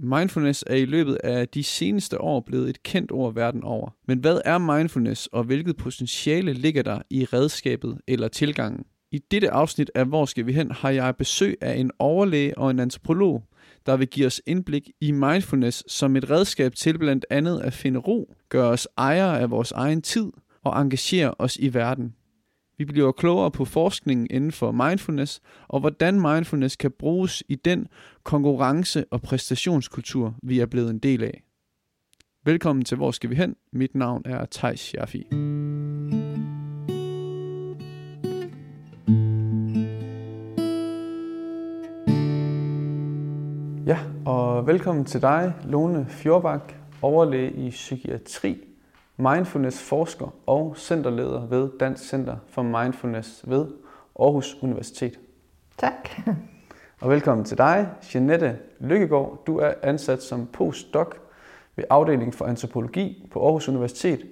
[0.00, 3.94] Mindfulness er i løbet af de seneste år blevet et kendt ord verden over.
[4.08, 8.84] Men hvad er mindfulness, og hvilket potentiale ligger der i redskabet eller tilgangen?
[9.12, 12.70] I dette afsnit af Hvor skal vi hen har jeg besøg af en overlæge og
[12.70, 13.42] en antropolog,
[13.86, 17.98] der vil give os indblik i mindfulness som et redskab til blandt andet at finde
[18.00, 20.32] ro, gøre os ejere af vores egen tid
[20.64, 22.14] og engagere os i verden.
[22.78, 27.86] Vi bliver klogere på forskningen inden for mindfulness, og hvordan mindfulness kan bruges i den
[28.24, 31.42] konkurrence- og præstationskultur, vi er blevet en del af.
[32.44, 33.56] Velkommen til Hvor skal vi hen?
[33.72, 35.26] Mit navn er Thijs Jaffi.
[43.86, 46.72] Ja, og velkommen til dig, Lone Fjordbak,
[47.02, 48.67] overlæge i psykiatri
[49.18, 53.66] mindfulness-forsker og centerleder ved Dansk Center for Mindfulness ved
[54.20, 55.18] Aarhus Universitet.
[55.78, 56.10] Tak.
[57.00, 59.42] Og velkommen til dig, Jeanette Lykkegaard.
[59.46, 61.14] Du er ansat som postdoc
[61.76, 64.26] ved afdelingen for antropologi på Aarhus Universitet.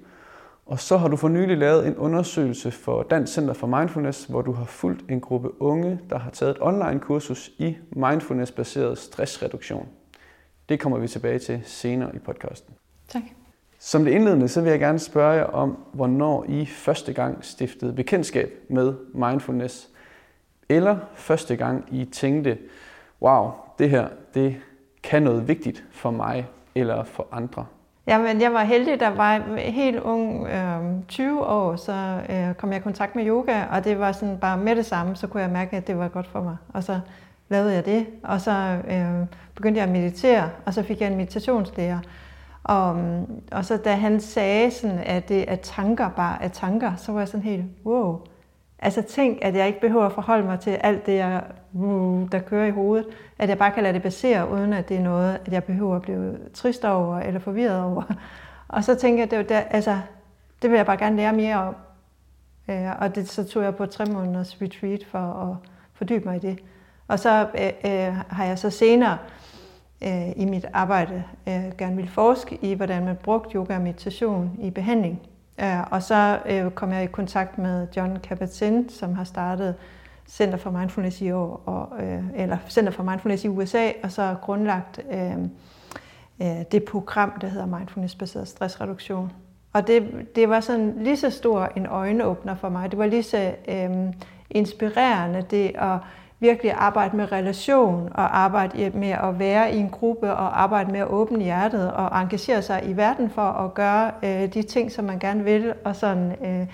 [0.67, 4.43] Og så har du for nylig lavet en undersøgelse for Dansk Center for Mindfulness, hvor
[4.43, 9.89] du har fulgt en gruppe unge, der har taget et online-kursus i mindfulness-baseret stressreduktion.
[10.69, 12.75] Det kommer vi tilbage til senere i podcasten.
[13.09, 13.23] Tak.
[13.79, 17.93] Som det indledende, så vil jeg gerne spørge jer om, hvornår I første gang stiftede
[17.93, 19.89] bekendtskab med mindfulness,
[20.69, 22.59] eller første gang I tænkte,
[23.23, 24.57] wow, det her, det
[25.03, 27.67] kan noget vigtigt for mig eller for andre.
[28.07, 32.81] Jamen, jeg var heldig, der var helt ung, øh, 20 år, så øh, kom jeg
[32.81, 35.51] i kontakt med yoga, og det var sådan bare med det samme, så kunne jeg
[35.51, 36.57] mærke, at det var godt for mig.
[36.75, 37.01] Og så
[37.49, 41.17] lavede jeg det, og så øh, begyndte jeg at meditere, og så fik jeg en
[41.17, 41.99] meditationslærer.
[42.67, 43.23] Og,
[43.53, 47.21] og så da han sagde, sådan, at det er tanker bare er tanker, så var
[47.21, 48.21] jeg sådan helt, wow.
[48.79, 52.39] Altså tænk, at jeg ikke behøver at forholde mig til alt det, jeg, uh, der
[52.39, 53.07] kører i hovedet.
[53.39, 55.97] At jeg bare kan lade det basere, uden at det er noget, at jeg behøver
[55.97, 58.03] at blive trist over eller forvirret over.
[58.69, 59.99] Og så tænkte jeg, det, var der, altså,
[60.63, 61.77] det vil jeg bare gerne lære mere om.
[62.69, 65.57] Øh, og det, så tog jeg på tre måneders retreat for at
[65.95, 66.59] fordybe mig i det.
[67.09, 69.46] Og så øh, øh, har jeg så senere øh,
[70.03, 74.51] Øh, i mit arbejde øh, gerne ville forske i, hvordan man brugte yoga og meditation
[74.59, 75.21] i behandling.
[75.61, 79.75] Øh, og så øh, kom jeg i kontakt med John Kabat-Zinn, som har startet
[80.29, 84.37] Center for Mindfulness i år, og, øh, eller Center for Mindfulness i USA, og så
[84.43, 85.39] grundlagt øh,
[86.43, 89.33] øh, det program, der hedder Mindfulness-baseret stressreduktion.
[89.73, 92.91] Og det, det var sådan lige så stor en øjenåbner for mig.
[92.91, 93.91] Det var lige så øh,
[94.51, 95.99] inspirerende det at
[96.41, 101.01] virkelig arbejde med relation og arbejde med at være i en gruppe og arbejde med
[101.01, 105.05] at åbne hjertet og engagere sig i verden for at gøre øh, de ting, som
[105.05, 106.67] man gerne vil, og sådan øh,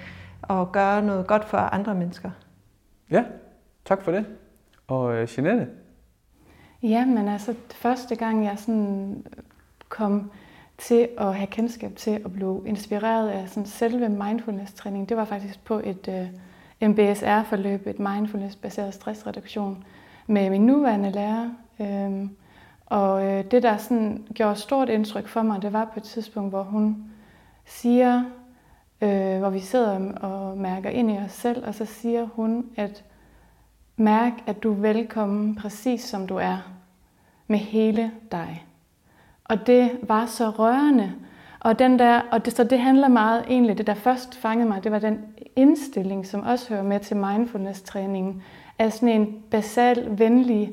[0.43, 2.31] og gøre noget godt for andre mennesker.
[3.11, 3.25] Ja,
[3.85, 4.27] tak for det.
[4.89, 5.69] Og øh, Jeanette?
[6.83, 9.25] Ja, men altså første gang jeg sådan
[9.89, 10.31] kom
[10.79, 15.65] til at have kendskab til at blive inspireret af sådan selve mindfulness-træning, det var faktisk
[15.65, 16.27] på et øh,
[16.83, 19.85] MBSR-forløb, et mindfulness-baseret stressreduktion,
[20.27, 21.51] med min nuværende lærer.
[21.81, 22.31] Øhm,
[22.87, 26.51] og øh, det, der sådan gjorde stort indtryk for mig, det var på et tidspunkt,
[26.51, 27.05] hvor hun
[27.65, 28.25] siger,
[29.01, 33.05] øh, hvor vi sidder og mærker ind i os selv, og så siger hun, at
[33.97, 36.73] mærk, at du er velkommen præcis som du er,
[37.47, 38.67] med hele dig.
[39.45, 41.13] Og det var så rørende.
[41.65, 44.85] Og, den der, og det, så det handler meget egentlig, det der først fangede mig,
[44.85, 45.19] det var den
[45.57, 48.43] indstilling, som også hører med til mindfulness-træningen,
[48.79, 50.73] af sådan en basal, venlig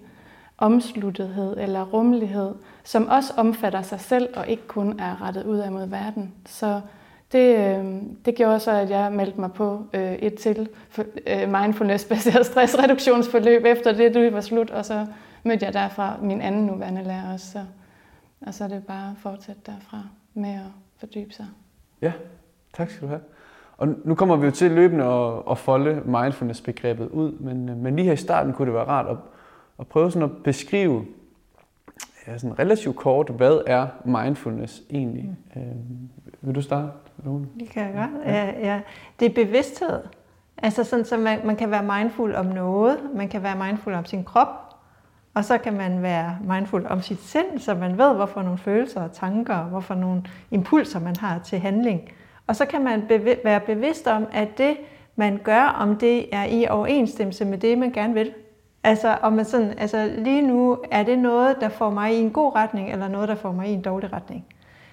[0.58, 5.72] omsluttethed eller rummelighed, som også omfatter sig selv og ikke kun er rettet ud af
[5.72, 6.34] mod verden.
[6.46, 6.82] Så
[7.32, 10.70] det, øh, det gjorde så, at jeg meldte mig på øh, et til
[11.28, 15.06] øh, mindfulness-baseret stressreduktionsforløb efter det, det var slut, og så
[15.44, 17.52] mødte jeg derfra min anden nuværende lærer også.
[17.52, 17.60] Så,
[18.42, 21.45] og så er det bare at fortsætte derfra med at fordybe sig.
[22.01, 22.12] Ja,
[22.73, 23.22] tak skal du have.
[23.78, 27.95] Og nu kommer vi jo til løbende at, at folde mindfulness-begrebet ud, men, øh, men
[27.95, 29.17] lige her i starten kunne det være rart at,
[29.79, 31.06] at prøve sådan at beskrive
[32.28, 35.35] ja, sådan relativt kort, hvad er mindfulness egentlig?
[35.55, 35.61] Mm.
[35.61, 35.76] Øh,
[36.41, 36.87] vil du starte,
[37.25, 37.47] Lone?
[37.59, 38.25] Det kan jeg godt.
[38.25, 38.46] Ja.
[38.46, 38.82] Ja, ja.
[39.20, 39.99] Det er bevidsthed.
[40.58, 42.99] Altså sådan, så man, man kan være mindful om noget.
[43.16, 44.69] Man kan være mindful om sin krop.
[45.34, 49.02] Og så kan man være mindful om sit sind, så man ved, hvorfor nogle følelser
[49.02, 52.02] og tanker, hvorfor nogle impulser man har til handling.
[52.47, 54.78] Og så kan man bev- være bevidst om, at det,
[55.16, 58.31] man gør, om det er i overensstemmelse med det, man gerne vil.
[58.84, 62.32] Altså, om man sådan, altså lige nu er det noget, der får mig i en
[62.32, 64.46] god retning, eller noget, der får mig i en dårlig retning.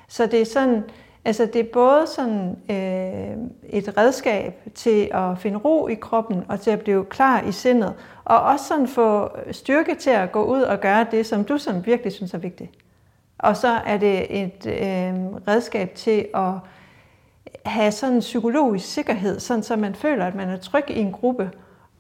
[0.09, 0.85] Så det er sådan,
[1.27, 3.37] altså det er både sådan øh,
[3.79, 7.95] et redskab til at finde ro i kroppen, og til at blive klar i sindet,
[8.25, 11.87] og også sådan få styrke til at gå ud og gøre det, som du sådan
[11.87, 12.71] virkelig synes er vigtigt.
[13.39, 15.15] Og så er det et øh,
[15.49, 16.53] redskab til at
[17.65, 21.13] have sådan en psykologisk sikkerhed, sådan så man føler, at man er tryg i en
[21.13, 21.51] gruppe.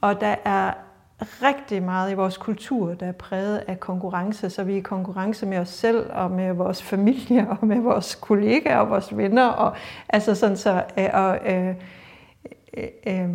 [0.00, 0.73] Og der er
[1.22, 5.46] rigtig meget i vores kultur, der er præget af konkurrence, så vi er i konkurrence
[5.46, 9.46] med os selv og med vores familie og med vores kollegaer og vores venner.
[9.46, 9.76] Og,
[10.08, 11.74] altså sådan så, øh, og, øh,
[12.76, 13.28] øh, øh,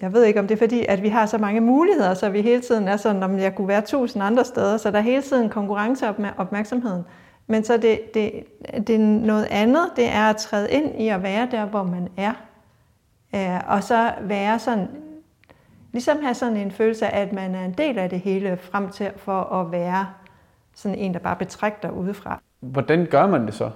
[0.00, 2.42] jeg ved ikke, om det er fordi, at vi har så mange muligheder, så vi
[2.42, 5.22] hele tiden er sådan, om jeg kunne være tusind andre steder, så der er hele
[5.22, 7.04] tiden konkurrence opmærksomheden.
[7.46, 8.32] Men så det, det,
[8.86, 12.08] det er noget andet, det er at træde ind i at være der, hvor man
[12.16, 12.32] er.
[13.34, 14.88] Øh, og så være sådan
[15.96, 18.90] ligesom have sådan en følelse af, at man er en del af det hele, frem
[18.90, 20.06] til for at være
[20.74, 22.40] sådan en, der bare betragter udefra.
[22.60, 23.70] Hvordan gør man det så?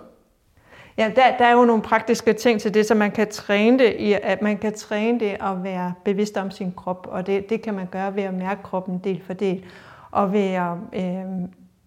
[0.98, 3.96] Ja, der, der er jo nogle praktiske ting til det, så man kan træne det
[3.98, 7.62] i, at man kan træne det at være bevidst om sin krop, og det, det
[7.62, 9.64] kan man gøre ved at mærke kroppen del for del,
[10.10, 11.24] og ved at, øh,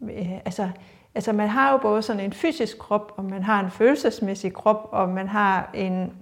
[0.01, 0.69] øh, altså,
[1.15, 4.89] altså man har jo både sådan en fysisk krop, og man har en følelsesmæssig krop,
[4.91, 6.13] og man har en,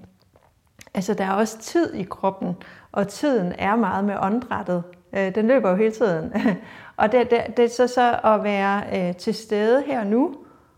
[0.93, 2.55] altså der er også tid i kroppen,
[2.91, 4.83] og tiden er meget med åndedrættet.
[5.13, 6.33] Øh, den løber jo hele tiden.
[6.97, 10.35] og det, det, det er så, så at være øh, til stede her nu,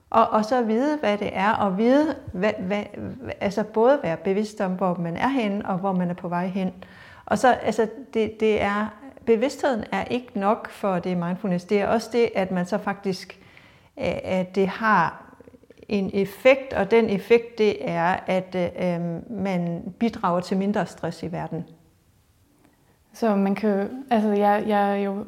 [0.10, 2.84] og, og så vide, hvad det er, og vide, hvad, hvad,
[3.42, 6.48] altså både være bevidst om, hvor man er henne, og hvor man er på vej
[6.48, 6.74] hen.
[7.26, 8.88] Og så, altså, det, det er,
[9.26, 11.66] bevidstheden er ikke nok for det mindfulness.
[11.66, 13.40] Det er også det, at man så faktisk,
[14.00, 15.24] øh, at det har
[15.90, 21.24] en effekt, og den effekt, det er, at øh, øh man bidrager til mindre stress
[21.24, 21.66] i verden.
[23.14, 25.26] Så man kan altså jeg, jeg jo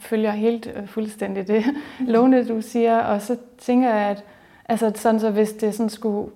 [0.00, 1.64] følger helt øh, fuldstændig det
[2.14, 4.24] lovende, du siger, og så tænker jeg, at
[4.68, 6.30] altså sådan så hvis det sådan skulle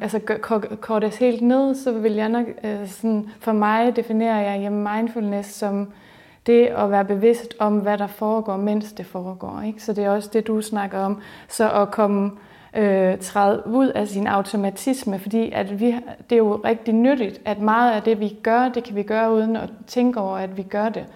[0.00, 0.20] altså,
[0.80, 5.50] kortes helt ned, så vil jeg nok, øh, sådan, for mig definerer jeg jamen, mindfulness
[5.50, 5.92] som
[6.46, 9.62] det at være bevidst om, hvad der foregår, mens det foregår.
[9.66, 9.82] Ikke?
[9.82, 11.20] Så det er også det, du snakker om.
[11.48, 15.86] Så at komme øh, Øh, træde ud af sin automatisme, fordi at vi,
[16.30, 19.32] det er jo rigtig nyttigt, at meget af det, vi gør, det kan vi gøre
[19.32, 21.06] uden at tænke over, at vi gør det.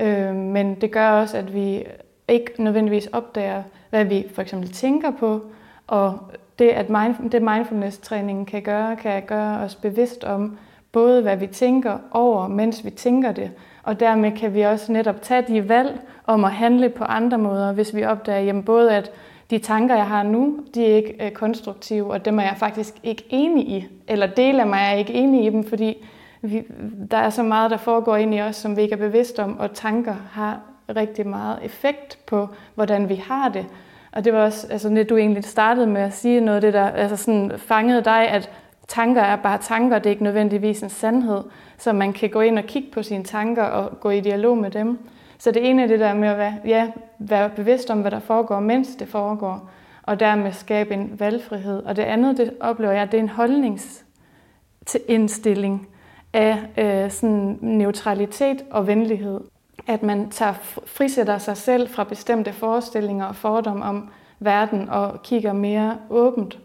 [0.00, 1.84] Øh, men det gør også, at vi
[2.28, 5.42] ikke nødvendigvis opdager, hvad vi for eksempel tænker på,
[5.86, 6.18] og
[6.58, 10.58] det, at mindf- det mindfulness-træningen kan gøre, kan gøre os bevidst om
[10.92, 13.50] både, hvad vi tænker over, mens vi tænker det,
[13.82, 17.72] og dermed kan vi også netop tage de valg om at handle på andre måder,
[17.72, 19.10] hvis vi opdager jamen både, at
[19.50, 22.94] de tanker, jeg har nu, de er ikke øh, konstruktive, og dem er jeg faktisk
[23.02, 23.86] ikke enig i.
[24.08, 26.06] Eller del af mig er ikke enig i dem, fordi
[26.42, 26.62] vi,
[27.10, 29.58] der er så meget, der foregår ind i os, som vi ikke er bevidste om,
[29.58, 30.60] og tanker har
[30.96, 33.66] rigtig meget effekt på, hvordan vi har det.
[34.12, 36.74] Og det var også altså, det, du egentlig startede med at sige, noget af det,
[36.74, 38.50] der altså sådan, fangede dig, at
[38.88, 41.42] tanker er bare tanker, det er ikke nødvendigvis en sandhed.
[41.78, 44.70] Så man kan gå ind og kigge på sine tanker og gå i dialog med
[44.70, 44.98] dem.
[45.38, 48.20] Så det ene er det der med at være, ja, være bevidst om, hvad der
[48.20, 49.70] foregår, mens det foregår,
[50.02, 51.82] og dermed skabe en valgfrihed.
[51.82, 55.88] Og det andet, det oplever jeg, det er en holdningsindstilling
[56.32, 59.40] af øh, sådan neutralitet og venlighed.
[59.86, 60.52] At man tager,
[60.86, 66.58] frisætter sig selv fra bestemte forestillinger og fordomme om verden og kigger mere åbent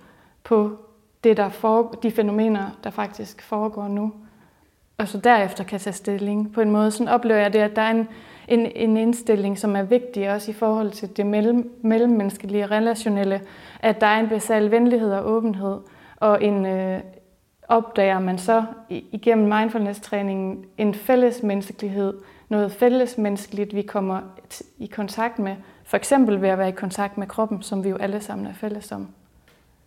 [0.44, 0.78] på
[1.24, 4.14] det, der foregår, de fænomener, der faktisk foregår nu.
[4.98, 6.54] Og så derefter kan tage stilling.
[6.54, 8.08] På en måde sådan oplever jeg det, at der er en,
[8.54, 13.42] en, en indstilling, som er vigtig også i forhold til det mellem, mellemmenneskelige relationelle,
[13.80, 15.80] at der er en basal venlighed og åbenhed,
[16.16, 17.00] og en øh,
[17.68, 22.14] opdager man så igennem mindfulness-træningen en fælles menneskelighed,
[22.50, 24.20] noget fælles menneskeligt, vi kommer
[24.78, 27.98] i kontakt med, for eksempel ved at være i kontakt med kroppen, som vi jo
[27.98, 29.08] alle sammen er fælles om.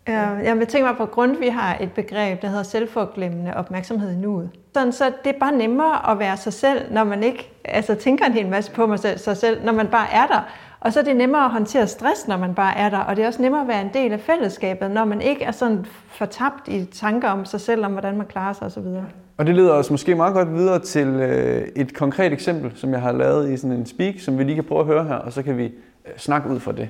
[0.08, 4.16] Jeg vil tænke mig på grund, vi har et begreb, der hedder selvforglemmende opmærksomhed i
[4.16, 4.50] nuet.
[4.74, 8.24] Sådan, så det er bare nemmere at være sig selv, når man ikke altså, tænker
[8.24, 10.48] en hel masse på sig selv, når man bare er der.
[10.80, 12.98] Og så er det nemmere at håndtere stress, når man bare er der.
[12.98, 15.52] Og det er også nemmere at være en del af fællesskabet, når man ikke er
[15.52, 18.84] sådan fortabt i tanker om sig selv, om hvordan man klarer sig osv.
[19.38, 23.00] Og det leder os måske meget godt videre til øh, et konkret eksempel, som jeg
[23.00, 25.32] har lavet i sådan en speak, som vi lige kan prøve at høre her, og
[25.32, 26.88] så kan vi øh, snakke ud fra det.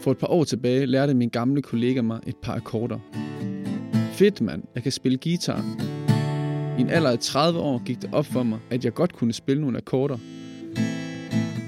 [0.00, 2.98] For et par år tilbage lærte min gamle kollega mig et par akkorder.
[4.12, 5.64] Fedt mand, jeg kan spille guitar.
[6.78, 9.32] I en alder af 30 år gik det op for mig, at jeg godt kunne
[9.32, 10.18] spille nogle akkorder.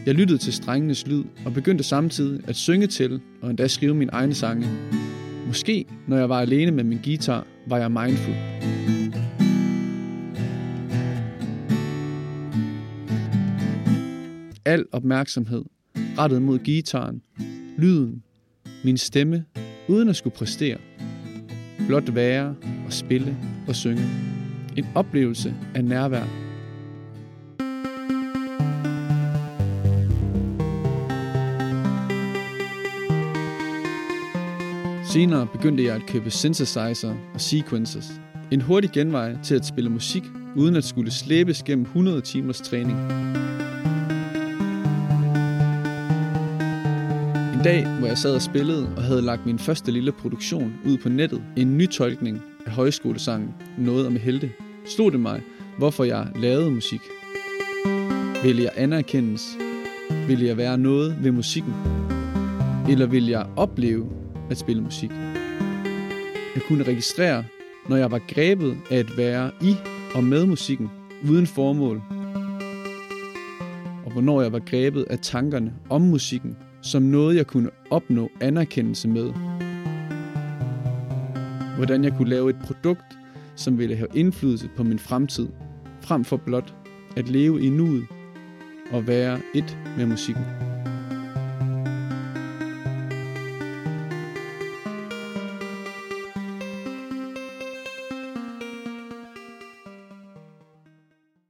[0.07, 4.11] Jeg lyttede til strengenes lyd og begyndte samtidig at synge til og endda skrive mine
[4.13, 4.67] egne sange.
[5.47, 8.35] Måske, når jeg var alene med min guitar, var jeg mindful.
[14.65, 15.65] Al opmærksomhed
[16.19, 17.23] rettet mod gitaren
[17.83, 18.23] lyden,
[18.85, 19.45] min stemme,
[19.89, 20.77] uden at skulle præstere.
[21.87, 22.55] Blot være
[22.87, 23.37] og spille
[23.69, 24.03] og synge.
[24.77, 26.25] En oplevelse af nærvær.
[35.13, 38.13] Senere begyndte jeg at købe synthesizer og sequences.
[38.51, 40.23] En hurtig genvej til at spille musik,
[40.57, 42.99] uden at skulle slæbes gennem 100 timers træning.
[47.63, 50.99] En dag, hvor jeg sad og spillede og havde lagt min første lille produktion ud
[50.99, 54.51] på nettet, en nytolkning af højskolesangen Noget om helte,
[54.87, 55.43] slog det mig,
[55.79, 57.01] hvorfor jeg lavede musik.
[58.43, 59.57] Vil jeg anerkendes?
[60.29, 61.75] Vil jeg være noget ved musikken?
[62.89, 64.11] Eller vil jeg opleve
[64.51, 65.11] at spille musik?
[66.55, 67.45] Jeg kunne registrere,
[67.89, 69.75] når jeg var grebet af at være i
[70.15, 70.91] og med musikken,
[71.31, 72.03] uden formål.
[74.05, 79.09] Og hvornår jeg var grebet af tankerne om musikken, som noget jeg kunne opnå anerkendelse
[79.09, 79.33] med.
[81.77, 83.19] Hvordan jeg kunne lave et produkt,
[83.55, 85.49] som ville have indflydelse på min fremtid,
[86.01, 86.75] frem for blot
[87.17, 88.07] at leve i nuet
[88.93, 90.45] og være et med musikken.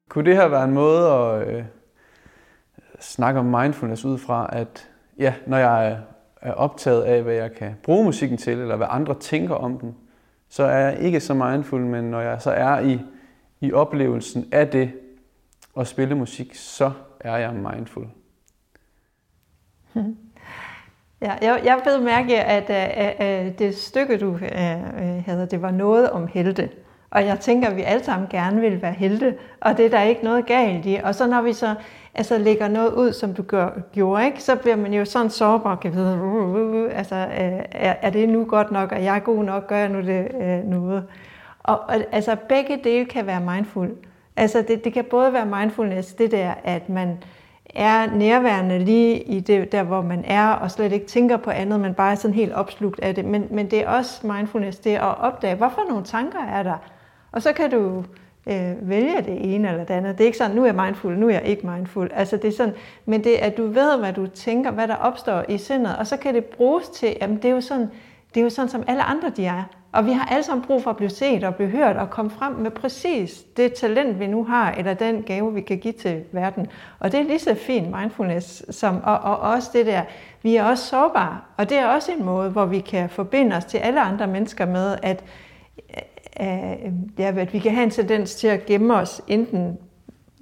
[0.08, 1.64] Kunne det her være en måde at øh,
[3.00, 4.91] snakke om mindfulness ud fra, at
[5.22, 5.98] ja, når jeg
[6.42, 9.96] er optaget af, hvad jeg kan bruge musikken til, eller hvad andre tænker om den,
[10.48, 13.00] så er jeg ikke så mindful, men når jeg så er i,
[13.60, 14.92] i oplevelsen af det
[15.78, 18.06] at spille musik, så er jeg mindful.
[21.22, 24.42] Ja, jeg, jeg ved mærke, at, at, at det stykke, du øh,
[24.82, 26.70] øh, havde, det var noget om helte.
[27.12, 30.02] Og jeg tænker, at vi alle sammen gerne vil være helte, og det er der
[30.02, 30.98] ikke noget galt i.
[31.04, 31.74] Og så når vi så
[32.14, 35.76] altså, lægger noget ud, som du gør, gjorde, ikke, så bliver man jo sådan sårbar,
[35.76, 36.98] kan vide, uh, uh, uh, uh.
[36.98, 39.88] altså, øh, er, er det nu godt nok, og jeg er god nok, gør jeg
[39.88, 41.04] nu det uh, noget?
[41.62, 43.90] Og, og altså, begge dele kan være mindful.
[44.36, 47.18] Altså, det, det kan både være mindfulness, det der, at man
[47.74, 51.80] er nærværende lige i det, der, hvor man er, og slet ikke tænker på andet,
[51.80, 53.24] men bare er sådan helt opslugt af det.
[53.24, 56.76] Men, men det er også mindfulness, det er at opdage, hvorfor nogle tanker er der,
[57.32, 58.04] og så kan du
[58.46, 60.18] øh, vælge det ene eller det andet.
[60.18, 62.10] Det er ikke sådan, nu er jeg mindful, nu er jeg ikke mindful.
[62.14, 62.74] Altså det er sådan,
[63.06, 66.06] men det er, at du ved, hvad du tænker, hvad der opstår i sindet, og
[66.06, 67.90] så kan det bruges til, jamen det er jo sådan,
[68.34, 69.62] det er jo sådan, som alle andre de er.
[69.92, 72.30] Og vi har alle sammen brug for at blive set og blive hørt og komme
[72.30, 76.24] frem med præcis det talent, vi nu har, eller den gave, vi kan give til
[76.32, 76.66] verden.
[76.98, 80.02] Og det er lige så fint mindfulness, som, og, og også det der,
[80.42, 81.38] vi er også sårbare.
[81.56, 84.66] Og det er også en måde, hvor vi kan forbinde os til alle andre mennesker
[84.66, 85.24] med, at
[87.18, 89.78] ja, at vi kan have en tendens til at gemme os enten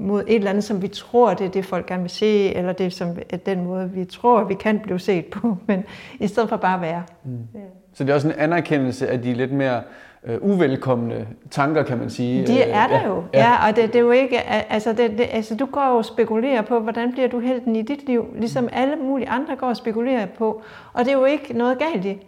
[0.00, 2.72] mod et eller andet, som vi tror, det er det, folk gerne vil se, eller
[2.72, 5.84] det som er den måde, vi tror, vi kan blive set på, men
[6.20, 7.02] i stedet for bare at være.
[7.24, 7.38] Mm.
[7.54, 7.60] Ja.
[7.94, 9.82] Så det er også en anerkendelse af de lidt mere
[10.24, 12.46] øh, uvelkomne tanker, kan man sige.
[12.46, 15.26] De er der jo, ja, ja og det, det er jo ikke, altså, det, det,
[15.32, 18.96] altså du går og spekulerer på, hvordan bliver du helten i dit liv, ligesom alle
[18.96, 22.26] mulige andre går og spekulerer på, og det er jo ikke noget galt i.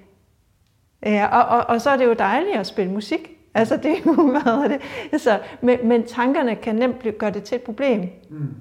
[1.06, 4.30] Ja, og, og, og så er det jo dejligt at spille musik, Altså det er
[4.30, 4.80] hvad er det?
[5.12, 8.08] Altså, men, men tankerne kan nemt gøre det til et problem.
[8.30, 8.54] Mm.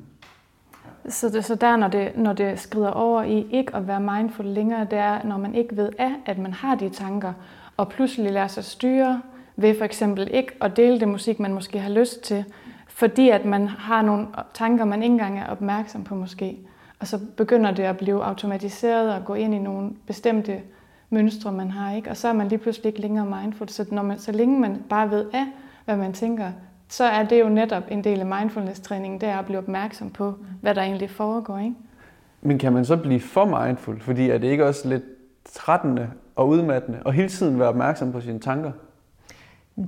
[1.09, 4.45] Så, det, så der, når det, når det skrider over i ikke at være mindful
[4.45, 7.33] længere, det er, når man ikke ved af, at man har de tanker,
[7.77, 9.21] og pludselig lader sig styre
[9.55, 12.45] ved for eksempel ikke at dele det musik, man måske har lyst til,
[12.87, 16.57] fordi at man har nogle tanker, man ikke engang er opmærksom på måske.
[16.99, 20.61] Og så begynder det at blive automatiseret og gå ind i nogle bestemte
[21.11, 21.91] mønstre, man har.
[21.91, 22.09] Ikke?
[22.09, 23.69] Og så er man lige pludselig ikke længere mindful.
[23.69, 25.45] Så, når man, så længe man bare ved af,
[25.85, 26.51] hvad man tænker,
[26.87, 30.35] så er det jo netop en del af mindfulness-træningen, det er at blive opmærksom på,
[30.61, 31.57] hvad der egentlig foregår.
[31.57, 31.75] Ikke?
[32.41, 33.99] Men kan man så blive for mindful?
[33.99, 35.03] Fordi er det ikke også lidt
[35.45, 38.71] trættende og udmattende, og hele tiden være opmærksom på sine tanker?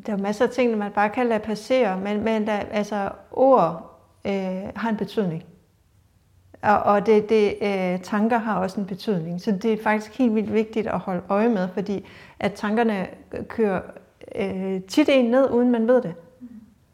[0.05, 3.99] Der er masser af ting, man bare kan lade passere, men, men der, altså, ord
[4.25, 4.33] øh,
[4.75, 5.43] har en betydning.
[6.63, 9.41] Og, og det, det, øh, tanker har også en betydning.
[9.41, 12.05] Så det er faktisk helt vildt vigtigt at holde øje med, fordi
[12.39, 13.08] at tankerne
[13.48, 13.82] kører
[14.36, 16.13] øh, tit en ned, uden man ved det.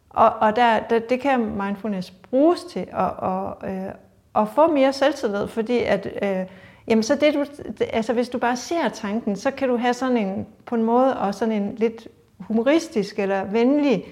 [0.09, 3.91] Og, og der, der, det kan mindfulness bruges til at, at, øh,
[4.35, 6.45] at få mere selvtillid, fordi at, øh,
[6.87, 7.45] jamen så det du,
[7.93, 11.17] altså hvis du bare ser tanken, så kan du have sådan en, på en måde,
[11.17, 12.07] og sådan en lidt
[12.39, 14.05] humoristisk eller venlig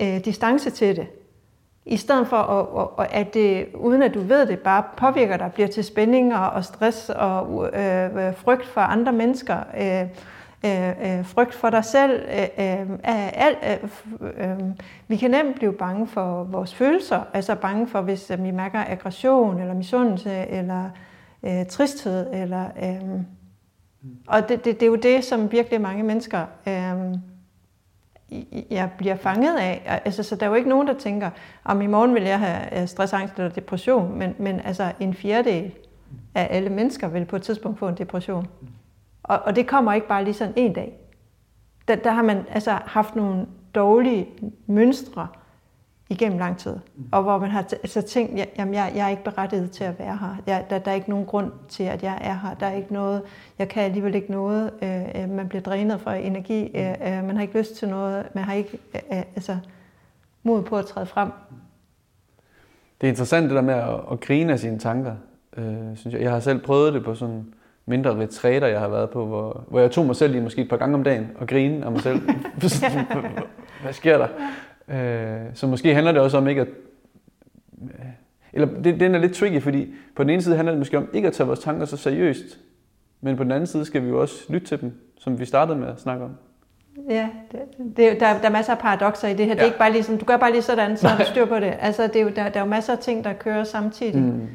[0.00, 1.06] øh, distance til det.
[1.86, 2.36] I stedet for,
[3.00, 6.64] at, at det, uden at du ved det, bare påvirker dig, bliver til spændinger og
[6.64, 10.02] stress og øh, øh, frygt for andre mennesker, øh,
[10.64, 12.22] øh, øh frygt for dig selv.
[12.30, 12.98] Øh, øh,
[13.32, 14.58] alt, øh, øh,
[15.08, 18.84] vi kan nemt blive bange for vores følelser, altså bange for, hvis øh, vi mærker
[18.86, 20.90] aggression, eller misundelse, eller
[21.42, 22.26] øh, tristhed.
[22.32, 23.20] Eller, øh,
[24.26, 26.44] og det, det, det er jo det, som virkelig mange mennesker...
[26.66, 27.29] Øh,
[28.70, 30.00] jeg bliver fanget af.
[30.04, 31.30] Altså, så der er jo ikke nogen, der tænker,
[31.64, 35.14] om i morgen vil jeg have øh, stress, angst eller depression, men, men altså en
[35.14, 35.72] fjerdedel
[36.34, 38.46] af alle mennesker vil på et tidspunkt få en depression.
[39.22, 40.92] Og, og det kommer ikke bare lige sådan en dag.
[41.88, 44.28] Der, der har man altså haft nogle dårlige
[44.66, 45.28] mønstre
[46.10, 46.76] igennem lang tid.
[46.96, 47.04] Mm.
[47.12, 49.84] Og hvor man har t- altså tænkt, ja, jamen jeg, jeg er ikke berettiget til
[49.84, 50.36] at være her.
[50.46, 52.54] Jeg, der, der er ikke nogen grund til, at jeg er her.
[52.54, 53.22] Der er ikke noget,
[53.58, 54.70] jeg kan alligevel ikke noget.
[54.82, 56.70] Øh, man bliver drænet fra energi.
[56.74, 56.80] Mm.
[56.80, 58.26] Øh, øh, man har ikke lyst til noget.
[58.34, 59.56] Man har ikke øh, øh, altså,
[60.42, 61.30] mod på at træde frem.
[63.00, 65.12] Det er interessant det der med at, at grine af sine tanker.
[65.56, 66.22] Øh, synes jeg.
[66.22, 67.46] jeg har selv prøvet det på sådan
[67.86, 70.68] mindre retræter, jeg har været på, hvor, hvor jeg tog mig selv i måske et
[70.68, 72.20] par gange om dagen og grine af mig selv.
[73.82, 74.28] Hvad sker der?
[74.90, 76.68] Øh, så måske handler det også om ikke at...
[78.52, 81.08] Eller det, den er lidt tricky, fordi på den ene side handler det måske om
[81.12, 82.58] ikke at tage vores tanker så seriøst,
[83.20, 85.78] men på den anden side skal vi jo også lytte til dem, som vi startede
[85.78, 86.30] med at snakke om.
[87.10, 87.60] Ja, det,
[87.96, 89.46] det, der, der er masser af paradoxer i det her.
[89.46, 89.54] Ja.
[89.54, 91.56] Det er ikke bare ligesom, du gør bare lige sådan, så har du styr på
[91.56, 91.74] det.
[91.80, 94.22] Altså, det er jo, der, der er jo masser af ting, der kører samtidig.
[94.22, 94.48] Mm.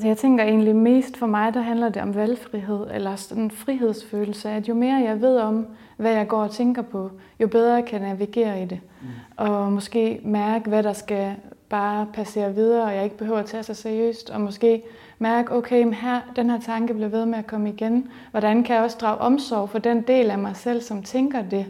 [0.00, 3.50] Så jeg tænker egentlig mest for mig, der handler det om valgfrihed, eller sådan en
[3.50, 7.10] frihedsfølelse, at jo mere jeg ved om, hvad jeg går og tænker på,
[7.40, 8.80] jo bedre kan jeg navigere i det.
[9.00, 9.08] Mm.
[9.36, 11.34] Og måske mærke, hvad der skal
[11.68, 14.82] bare passere videre, og jeg ikke behøver at tage sig seriøst, og måske
[15.18, 18.08] mærke, okay, men her, den her tanke bliver ved med at komme igen.
[18.30, 21.66] Hvordan kan jeg også drage omsorg for den del af mig selv, som tænker det?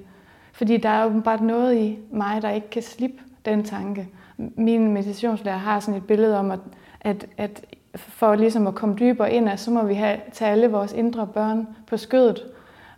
[0.52, 4.08] Fordi der er åbenbart noget i mig, der ikke kan slippe den tanke.
[4.36, 6.60] Min meditationslærer har sådan et billede om, at,
[7.00, 7.64] at, at
[7.98, 11.68] for ligesom at komme dybere ind, så må vi have, tage alle vores indre børn
[11.86, 12.42] på skødet,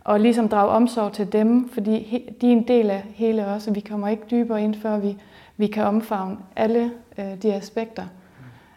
[0.03, 3.75] og ligesom drage omsorg til dem, fordi de er en del af hele os, og
[3.75, 5.17] vi kommer ikke dybere ind, før vi,
[5.57, 8.03] vi kan omfavne alle øh, de aspekter.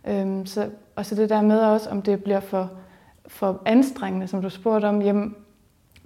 [0.07, 0.13] Mm.
[0.13, 2.71] Øhm, så, og så det der med også, om det bliver for,
[3.27, 5.35] for anstrengende, som du spurgte om, jamen,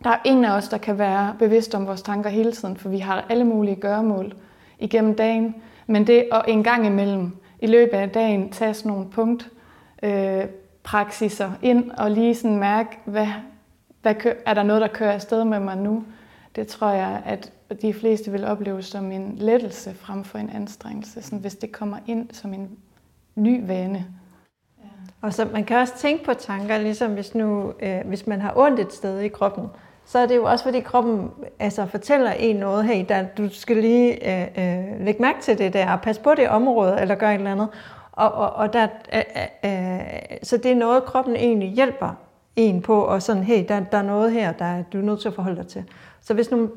[0.05, 2.89] der er ingen af os, der kan være bevidst om vores tanker hele tiden, for
[2.89, 4.35] vi har alle mulige gøremål
[4.79, 5.55] igennem dagen.
[5.87, 9.51] Men det at en gang imellem, i løbet af dagen, tage sådan nogle punkt,
[10.03, 10.45] øh,
[10.83, 13.29] praksiser ind og lige sådan mærke, hvad,
[14.03, 16.05] hvad kø, er der noget, der kører afsted med mig nu?
[16.57, 21.23] Det tror jeg, at de fleste vil opleve som en lettelse frem for en anstrengelse,
[21.23, 22.79] sådan hvis det kommer ind som en
[23.35, 24.07] ny vane.
[24.79, 24.89] Ja.
[25.21, 28.53] Og så man kan også tænke på tanker, ligesom hvis, nu, øh, hvis man har
[28.57, 29.67] ondt et sted i kroppen,
[30.07, 33.77] så er det jo også fordi kroppen altså, fortæller en noget, hey, der, du skal
[33.77, 37.35] lige øh, øh, lægge mærke til det der, og på det område, eller gør et
[37.35, 37.69] eller andet.
[38.19, 39.23] Og, og, og der, øh,
[39.65, 42.15] øh, øh, så det er noget, kroppen egentlig hjælper
[42.57, 45.29] en på, og sådan, hey, der, der er noget her, der du er nødt til
[45.29, 45.85] at forholde dig til.
[46.21, 46.69] Så hvis nogle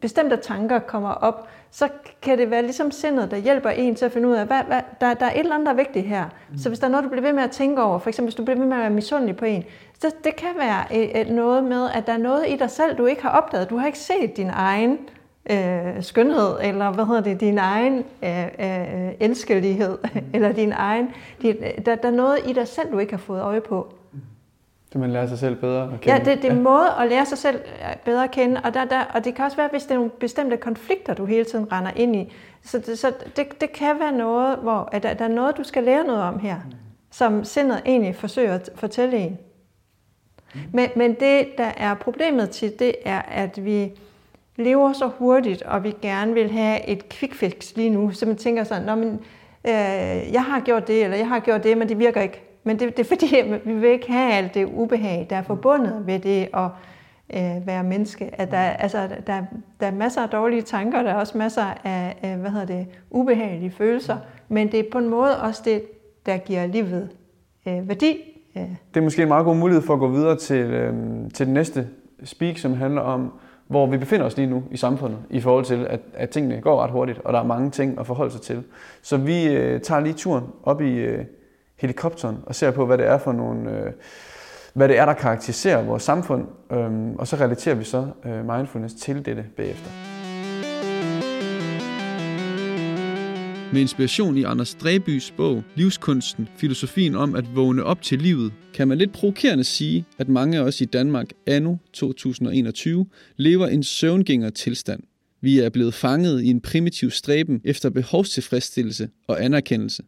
[0.00, 1.88] bestemte tanker kommer op, så
[2.22, 4.80] kan det være ligesom sindet, der hjælper en til at finde ud af, hvad, hvad,
[5.00, 6.24] der, der er et eller andet, der er vigtigt her.
[6.24, 6.58] Mm.
[6.58, 8.34] Så hvis der er noget, du bliver ved med at tænke over, for eksempel hvis
[8.34, 9.64] du bliver ved med at være misundelig på en,
[10.00, 12.98] så det kan være et, et noget med, at der er noget i dig selv,
[12.98, 13.70] du ikke har opdaget.
[13.70, 14.98] Du har ikke set din egen
[15.50, 20.20] øh, skønhed, eller hvad hedder det, din egen øh, øh, elskelighed, mm.
[20.32, 21.08] eller din egen,
[21.42, 21.56] din,
[21.86, 23.94] der, der er noget i dig selv, du ikke har fået øje på.
[24.92, 26.12] Det man lærer sig selv bedre at kende.
[26.12, 27.60] Ja, det, det er en måde at lære sig selv
[28.04, 30.10] bedre at kende, og, der, der, og det kan også være, hvis det er nogle
[30.10, 32.32] bestemte konflikter, du hele tiden render ind i.
[32.62, 35.64] Så, det, så det, det kan være noget, hvor at der, der er noget, du
[35.64, 36.72] skal lære noget om her, mm.
[37.10, 39.38] som sindet egentlig forsøger at fortælle en.
[40.54, 40.60] Mm.
[40.72, 43.92] Men, men det, der er problemet til, det er, at vi
[44.58, 48.36] lever så hurtigt, og vi gerne vil have et quick fix lige nu, så man
[48.36, 49.08] tænker sådan, Nå, men,
[49.64, 52.42] øh, jeg har gjort det, eller jeg har gjort det, men det virker ikke.
[52.64, 53.26] Men det, det er fordi,
[53.70, 56.68] vi vil ikke have alt det ubehag, der er forbundet med det at
[57.34, 58.30] øh, være menneske.
[58.32, 59.42] At der, altså, der,
[59.80, 62.86] der er masser af dårlige tanker, der er også masser af øh, hvad hedder det,
[63.10, 64.16] ubehagelige følelser,
[64.48, 65.82] men det er på en måde også det,
[66.26, 67.08] der giver livet
[67.68, 68.16] øh, værdi.
[68.56, 68.62] Øh.
[68.62, 70.94] Det er måske en meget god mulighed for at gå videre til, øh,
[71.34, 71.88] til den næste
[72.24, 73.32] speak, som handler om,
[73.68, 76.82] hvor vi befinder os lige nu i samfundet, i forhold til, at, at tingene går
[76.82, 78.64] ret hurtigt, og der er mange ting at forholde sig til.
[79.02, 81.24] Så vi øh, tager lige turen op i øh,
[81.76, 83.70] helikopteren og ser på, hvad det er for nogle...
[83.70, 83.92] Øh,
[84.74, 88.94] hvad det er, der karakteriserer vores samfund, øhm, og så relaterer vi så øh, mindfulness
[88.94, 90.17] til dette bagefter.
[93.72, 98.88] Med inspiration i Anders Dræbys bog Livskunsten, filosofien om at vågne op til livet, kan
[98.88, 104.50] man lidt provokerende sige, at mange af os i Danmark anno 2021 lever en søvngænger
[104.50, 105.02] tilstand.
[105.40, 110.02] Vi er blevet fanget i en primitiv stræben efter behovstilfredsstillelse og anerkendelse.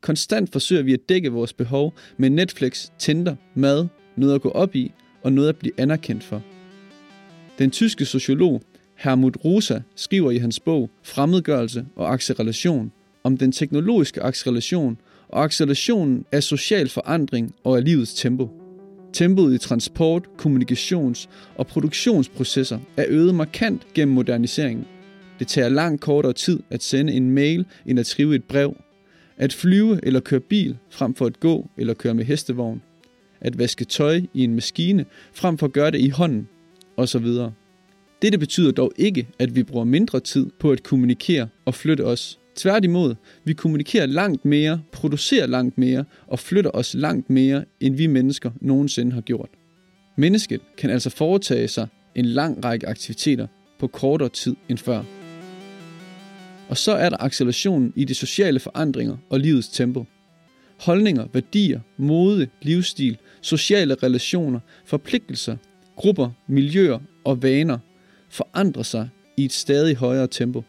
[0.00, 4.76] Konstant forsøger vi at dække vores behov med Netflix, Tinder, mad, noget at gå op
[4.76, 6.42] i og noget at blive anerkendt for.
[7.58, 8.62] Den tyske sociolog
[8.94, 12.92] Hermut Rosa skriver i hans bog Fremmedgørelse og acceleration
[13.24, 18.50] om den teknologiske acceleration og accelerationen af social forandring og af livets tempo.
[19.12, 24.86] Tempoet i transport, kommunikations- og produktionsprocesser er øget markant gennem moderniseringen.
[25.38, 28.76] Det tager langt kortere tid at sende en mail end at skrive et brev,
[29.36, 32.82] at flyve eller køre bil frem for at gå eller køre med hestevogn,
[33.40, 35.04] at vaske tøj i en maskine,
[35.34, 36.48] frem for at gøre det i hånden,
[36.96, 37.26] osv.
[38.22, 42.38] Dette betyder dog ikke, at vi bruger mindre tid på at kommunikere og flytte os.
[42.56, 48.06] Tværtimod, vi kommunikerer langt mere, producerer langt mere og flytter os langt mere, end vi
[48.06, 49.48] mennesker nogensinde har gjort.
[50.16, 53.46] Mennesket kan altså foretage sig en lang række aktiviteter
[53.78, 55.02] på kortere tid end før.
[56.68, 60.04] Og så er der accelerationen i de sociale forandringer og livets tempo.
[60.80, 65.56] Holdninger, værdier, mode, livsstil, sociale relationer, forpligtelser,
[65.96, 67.78] grupper, miljøer og vaner
[68.30, 70.62] forandrer sig i et stadig højere tempo.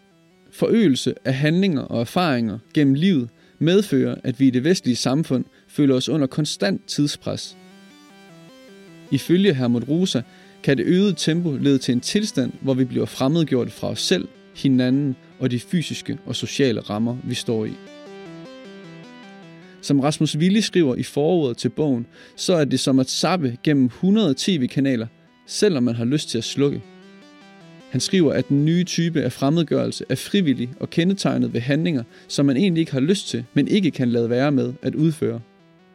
[0.54, 5.96] Forøgelse af handlinger og erfaringer gennem livet medfører, at vi i det vestlige samfund føler
[5.96, 7.58] os under konstant tidspres.
[9.12, 10.22] Ifølge Hermod Rosa
[10.63, 14.28] kan det øgede tempo lede til en tilstand, hvor vi bliver fremmedgjort fra os selv,
[14.56, 17.74] hinanden og de fysiske og sociale rammer, vi står i.
[19.82, 23.86] Som Rasmus Willi skriver i forordet til bogen, så er det som at sappe gennem
[23.86, 25.08] 100 tv-kanaler,
[25.48, 26.82] selvom man har lyst til at slukke.
[27.93, 32.45] Han skriver, at den nye type af fremmedgørelse er frivillig og kendetegnet ved handlinger, som
[32.45, 35.39] man egentlig ikke har lyst til, men ikke kan lade være med at udføre.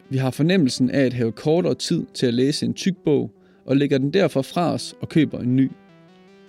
[0.09, 3.31] Vi har fornemmelsen af at have kortere tid til at læse en tyk bog,
[3.65, 5.71] og lægger den derfor fra os og køber en ny.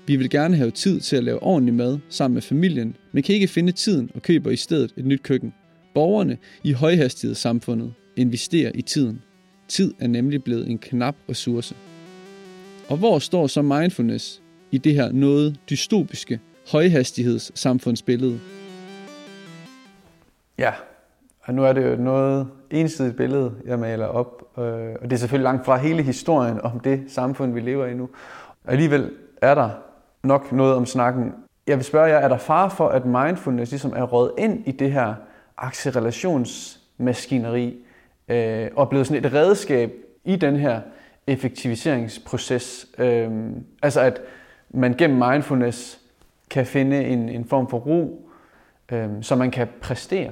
[0.06, 3.34] Vi vil gerne have tid til at lave ordentlig mad sammen med familien, men kan
[3.34, 5.52] ikke finde tiden og køber i stedet et nyt køkken.
[5.94, 9.22] Borgerne i højhastighedssamfundet investerer i tiden.
[9.68, 11.74] Tid er nemlig blevet en knap ressource.
[12.88, 16.40] Og hvor står så mindfulness i det her noget dystopiske
[16.72, 18.40] højhastighedssamfundsbillede?
[20.58, 20.72] Ja,
[21.42, 24.64] og nu er det jo noget ensidigt billede, jeg maler op, øh,
[25.02, 28.08] og det er selvfølgelig langt fra hele historien om det samfund, vi lever i nu.
[28.64, 29.10] Alligevel
[29.42, 29.70] er der
[30.22, 31.32] nok noget om snakken.
[31.66, 34.72] Jeg vil spørge jer, er der far for, at mindfulness ligesom er råd ind i
[34.72, 35.14] det her
[35.58, 37.76] accelerationsmaskineri
[38.28, 39.92] øh, og blevet sådan et redskab
[40.24, 40.80] i den her
[41.26, 42.86] effektiviseringsproces?
[42.98, 43.30] Øh,
[43.82, 44.20] altså at
[44.70, 46.00] man gennem mindfulness
[46.50, 48.30] kan finde en, en form for ro,
[48.92, 50.30] øh, så man kan præstere.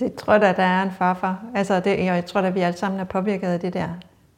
[0.00, 1.38] Det tror jeg, der er en far for.
[1.54, 3.88] Altså, det, jeg tror at vi alle sammen er påvirket af det der.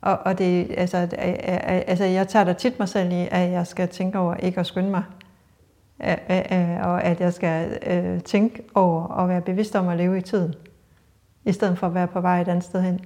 [0.00, 3.88] Og, og det, altså, altså, jeg tager da tit mig selv i, at jeg skal
[3.88, 5.02] tænke over ikke at skynde mig.
[6.82, 10.54] Og at jeg skal øh, tænke over og være bevidst om at leve i tiden.
[11.44, 13.00] I stedet for at være på vej et andet sted hen.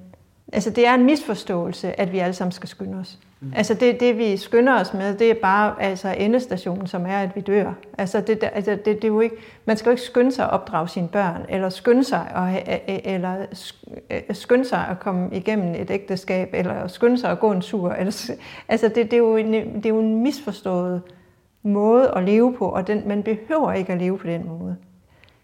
[0.52, 3.18] Altså, det er en misforståelse, at vi alle sammen skal skynde os.
[3.40, 3.52] Mm.
[3.56, 7.36] Altså det, det, vi skynder os med, det er bare altså endestationen, som er, at
[7.36, 7.72] vi dør.
[7.98, 10.50] Altså det, altså det, det er jo ikke, man skal jo ikke skynde sig at
[10.50, 13.36] opdrage sine børn, eller skynde sig at, eller
[14.30, 17.92] skynde sig at komme igennem et ægteskab, eller skynde sig at gå en tur.
[17.92, 18.30] Eller,
[18.68, 21.02] altså det, det, er jo en, det er jo en misforstået
[21.62, 24.76] måde at leve på, og den, man behøver ikke at leve på den måde.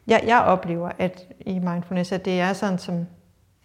[0.06, 3.06] Jeg, jeg oplever at i mindfulness, at det er sådan som,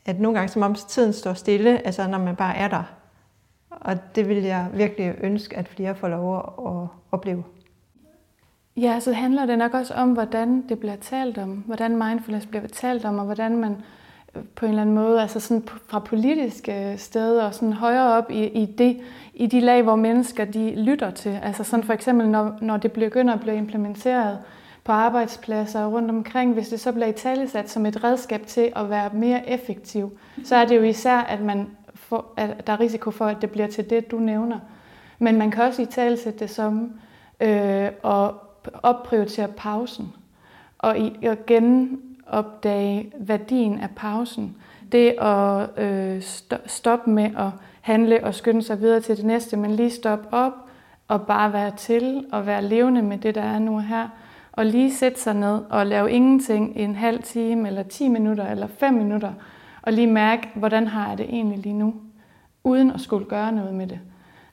[0.06, 2.84] at nogle gange som om tiden står stille, altså når man bare er der.
[3.70, 6.38] Og det vil jeg virkelig ønske, at flere får lov
[6.68, 7.44] at opleve.
[8.78, 12.68] Ja, så handler det nok også om, hvordan det bliver talt om, hvordan mindfulness bliver
[12.68, 13.78] talt om, og hvordan man
[14.36, 18.32] øh, på en eller anden måde, altså sådan fra politiske steder og sådan højere op
[18.32, 19.02] i, i, det,
[19.34, 21.40] i de lag, hvor mennesker de lytter til.
[21.44, 24.40] Altså sådan for eksempel, når, når det begynder at blive implementeret
[24.84, 28.90] på arbejdspladser rundt omkring, hvis det så bliver i talesat som et redskab til at
[28.90, 33.12] være mere effektiv, så er det jo især, at man får, at der er risiko
[33.12, 34.60] for, at det bliver til det, du nævner.
[35.20, 36.92] Men man kan også i talsætte det som
[37.40, 38.32] øh, at
[38.84, 40.14] opprioritere pausen.
[40.80, 44.56] Og i, at genopdage værdien af pausen.
[44.92, 46.22] Det at øh,
[46.66, 47.50] stoppe med at
[47.82, 50.54] handle og skynde sig videre til det næste, men lige stoppe op
[51.08, 54.08] og bare være til og være levende med det, der er nu her.
[54.54, 58.52] Og lige sætte sig ned og lave ingenting i en halv time, eller 10 minutter,
[58.52, 59.34] eller 5 minutter,
[59.82, 61.94] og lige mærke, hvordan har jeg det egentlig lige nu,
[62.64, 64.00] uden at skulle gøre noget med det.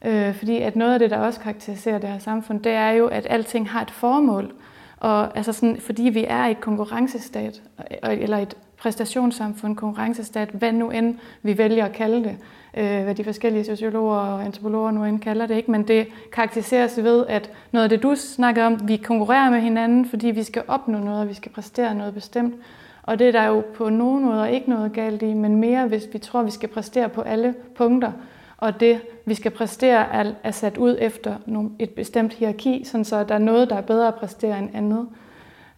[0.04, 3.06] Øh, fordi at noget af det, der også karakteriserer det her samfund, det er jo,
[3.06, 4.52] at alting har et formål.
[4.96, 7.62] Og altså sådan, fordi vi er et konkurrencestat,
[8.02, 12.36] eller et præstationssamfund, konkurrencestat, hvad nu end vi vælger at kalde det,
[12.76, 15.70] øh, hvad de forskellige sociologer og antropologer nu end kalder det, ikke?
[15.70, 20.09] men det karakteriseres ved, at noget af det, du snakker om, vi konkurrerer med hinanden,
[20.09, 22.54] fordi vi skal opnå noget, og vi skal præstere noget bestemt.
[23.02, 26.09] Og det er der jo på nogen måder ikke noget galt i, men mere hvis
[26.12, 28.12] vi tror, vi skal præstere på alle punkter,
[28.56, 31.37] og det, vi skal præstere, er, er sat ud efter
[31.78, 35.09] et bestemt hierarki, sådan så der er noget, der er bedre at præstere end andet.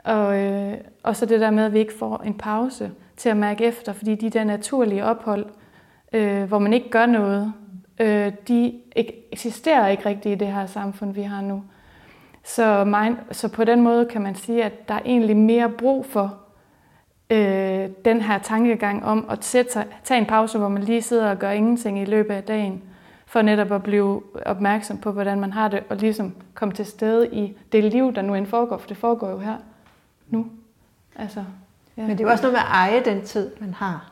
[0.04, 3.36] Og, øh, og så det der med, at vi ikke får en pause til at
[3.36, 5.46] mærke efter, fordi de der naturlige ophold,
[6.12, 7.52] øh, hvor man ikke gør noget,
[8.00, 8.80] øh, de
[9.32, 11.62] eksisterer ikke rigtigt i det her samfund, vi har nu.
[12.44, 16.06] Så, mind, så på den måde kan man sige, at der er egentlig mere brug
[16.06, 16.38] for
[17.30, 21.30] øh, den her tankegang om at sætte sig, tage en pause, hvor man lige sidder
[21.30, 22.82] og gør ingenting i løbet af dagen,
[23.26, 27.34] for netop at blive opmærksom på, hvordan man har det, og ligesom komme til stede
[27.34, 29.56] i det liv, der nu end foregår, for det foregår jo her
[30.28, 30.46] nu.
[31.16, 31.44] Altså,
[31.96, 32.02] ja.
[32.02, 34.11] Men det er jo også noget med at eje den tid, man har.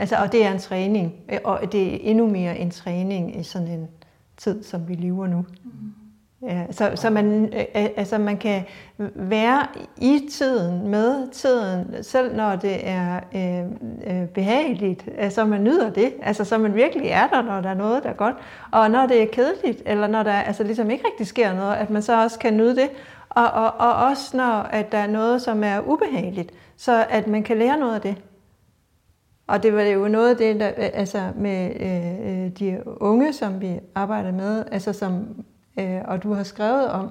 [0.00, 3.68] Altså, og det er en træning, og det er endnu mere en træning i sådan
[3.68, 3.88] en
[4.36, 5.44] tid, som vi lever nu.
[5.64, 5.70] Mm.
[6.42, 8.62] Ja, så, så man, øh, øh, altså man kan
[9.14, 13.64] være i tiden, med tiden, selv når det er øh,
[14.06, 17.74] øh, behageligt, altså man nyder det, altså så man virkelig er der, når der er
[17.74, 18.34] noget, der er godt,
[18.70, 21.90] og når det er kedeligt, eller når der altså ligesom ikke rigtig sker noget, at
[21.90, 22.88] man så også kan nyde det,
[23.30, 27.42] og, og, og også når at der er noget, som er ubehageligt, så at man
[27.42, 28.16] kan lære noget af det.
[29.50, 33.80] Og det var jo noget af det, der, altså med øh, de unge, som vi
[33.94, 35.26] arbejder med, altså som
[35.80, 37.08] Øh, og du har skrevet om,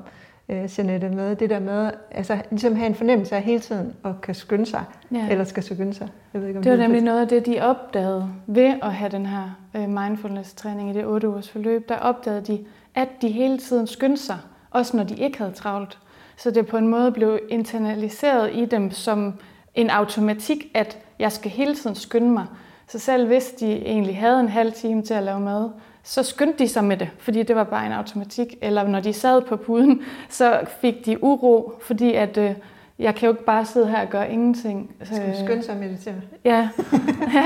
[0.49, 4.21] øh, Jeanette, med det der med, altså ligesom have en fornemmelse af hele tiden og
[4.21, 5.27] kan skynde sig, ja.
[5.29, 6.07] eller skal skynde sig.
[6.33, 8.93] Jeg ved ikke, om det var det nemlig noget af det, de opdagede ved at
[8.93, 11.89] have den her øh, mindfulness-træning i det 8 ugers forløb.
[11.89, 14.37] Der opdagede de, at de hele tiden skyndte sig,
[14.71, 15.97] også når de ikke havde travlt.
[16.37, 19.33] Så det på en måde blev internaliseret i dem som
[19.75, 22.45] en automatik, at jeg skal hele tiden skynde mig.
[22.87, 25.69] Så selv hvis de egentlig havde en halv time til at lave mad,
[26.03, 28.55] så skyndte de sig med det, fordi det var bare en automatik.
[28.61, 32.55] Eller når de sad på puden, så fik de uro, fordi at, øh,
[32.99, 34.95] jeg kan jo ikke bare sidde her og gøre ingenting.
[35.03, 36.15] Skal du skynde sig at meditere?
[36.45, 36.69] Ja.
[37.33, 37.45] ja.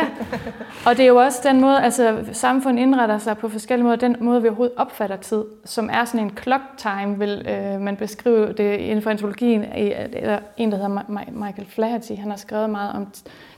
[0.86, 4.16] Og det er jo også den måde, altså samfundet indretter sig på forskellige måder, den
[4.20, 8.54] måde vi overhovedet opfatter tid, som er sådan en clock time, vil øh, man beskrive
[8.54, 9.66] det inden for antropologien.
[9.74, 13.08] Eller en, der hedder Michael Flaherty, han har skrevet meget om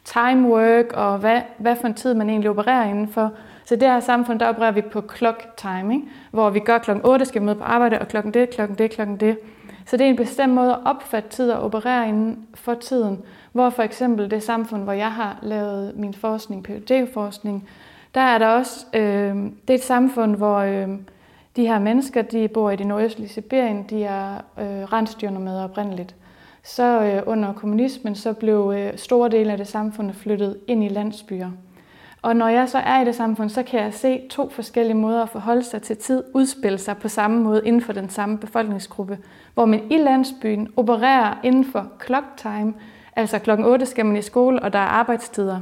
[0.05, 3.31] time work, og hvad, hvad for en tid man egentlig opererer indenfor.
[3.65, 7.25] Så det her samfund, der opererer vi på clock timing, hvor vi gør klokken 8,
[7.25, 9.37] skal vi møde på arbejde, og klokken det, klokken det, klokken det.
[9.85, 13.21] Så det er en bestemt måde at opfatte tid og operere inden for tiden.
[13.51, 17.69] Hvor for eksempel det samfund, hvor jeg har lavet min forskning, phd forskning
[18.15, 20.89] der er der også, øh, det er et samfund, hvor øh,
[21.55, 26.15] de her mennesker, de bor i det nordøstlige Sibirien, de er øh, rensdyrnomade oprindeligt.
[26.63, 30.87] Så øh, under kommunismen, så blev øh, store dele af det samfund flyttet ind i
[30.87, 31.51] landsbyer.
[32.25, 35.23] Og når jeg så er i det samfund, så kan jeg se to forskellige måder
[35.23, 39.17] at forholde sig til tid udspille sig på samme måde inden for den samme befolkningsgruppe.
[39.53, 42.73] Hvor man i landsbyen opererer inden for clock time,
[43.15, 45.59] altså klokken 8 skal man i skole, og der er arbejdstider.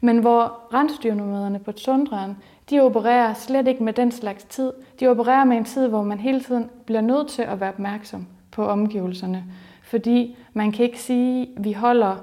[0.00, 2.36] Men hvor rensdyrnomaderne på tundren,
[2.70, 4.72] de opererer slet ikke med den slags tid.
[5.00, 8.26] De opererer med en tid, hvor man hele tiden bliver nødt til at være opmærksom
[8.50, 9.44] på omgivelserne.
[9.82, 12.16] Fordi man kan ikke sige, at vi holder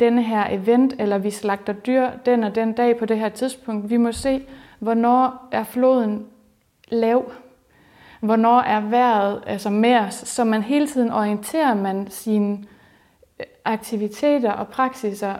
[0.00, 3.90] denne her event, eller vi slagter dyr den og den dag på det her tidspunkt.
[3.90, 4.42] Vi må se,
[4.78, 6.26] hvornår er floden
[6.88, 7.32] lav,
[8.20, 12.64] hvornår er vejret altså mere, så man hele tiden orienterer man sine
[13.40, 15.34] øh, aktiviteter og praksiser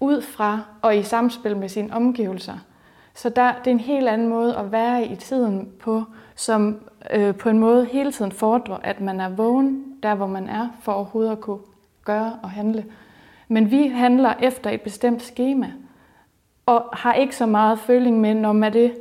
[0.00, 2.58] ud fra og i samspil med sine omgivelser.
[3.14, 6.04] Så der, det er en helt anden måde at være i tiden på,
[6.34, 6.80] som
[7.12, 10.68] øh, på en måde hele tiden fordrer, at man er vågen der, hvor man er,
[10.80, 11.60] for overhovedet at kunne
[12.04, 12.84] gøre og handle.
[13.48, 15.72] Men vi handler efter et bestemt schema,
[16.66, 18.92] og har ikke så meget føling med, når man det,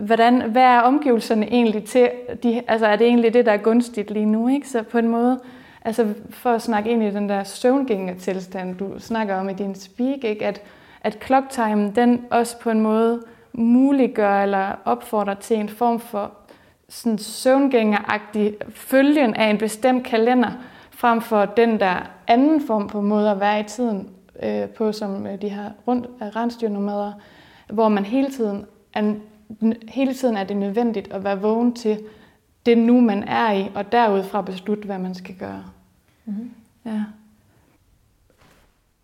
[0.00, 2.10] hvordan, hvad er omgivelserne egentlig til?
[2.42, 4.48] De, altså er det egentlig det, der er gunstigt lige nu?
[4.48, 4.68] Ikke?
[4.68, 5.40] Så på en måde,
[5.84, 10.24] altså for at snakke ind i den der søvngængertilstand, du snakker om i din speak,
[10.24, 10.46] ikke?
[10.46, 10.62] At,
[11.04, 16.32] at clock time, den også på en måde muliggør eller opfordrer til en form for
[16.88, 20.50] sådan søvngængeragtig følgen af en bestemt kalender,
[21.00, 24.10] frem for den der anden form på måde at være i tiden
[24.42, 27.12] øh, på, som øh, de her rundt af rensdyrnomader,
[27.72, 29.14] hvor man hele tiden, er,
[29.88, 32.00] hele tiden er det nødvendigt at være vågen til
[32.66, 35.64] det nu, man er i, og derudfra beslutte, hvad man skal gøre.
[36.24, 36.50] Mm-hmm.
[36.84, 37.04] Ja.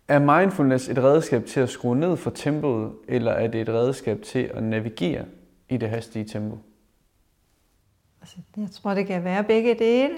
[0.07, 4.21] Er mindfulness et redskab til at skrue ned for tempoet, eller er det et redskab
[4.21, 5.25] til at navigere
[5.69, 6.57] i det hastige tempo?
[8.21, 10.17] Altså, jeg tror, det kan være begge dele.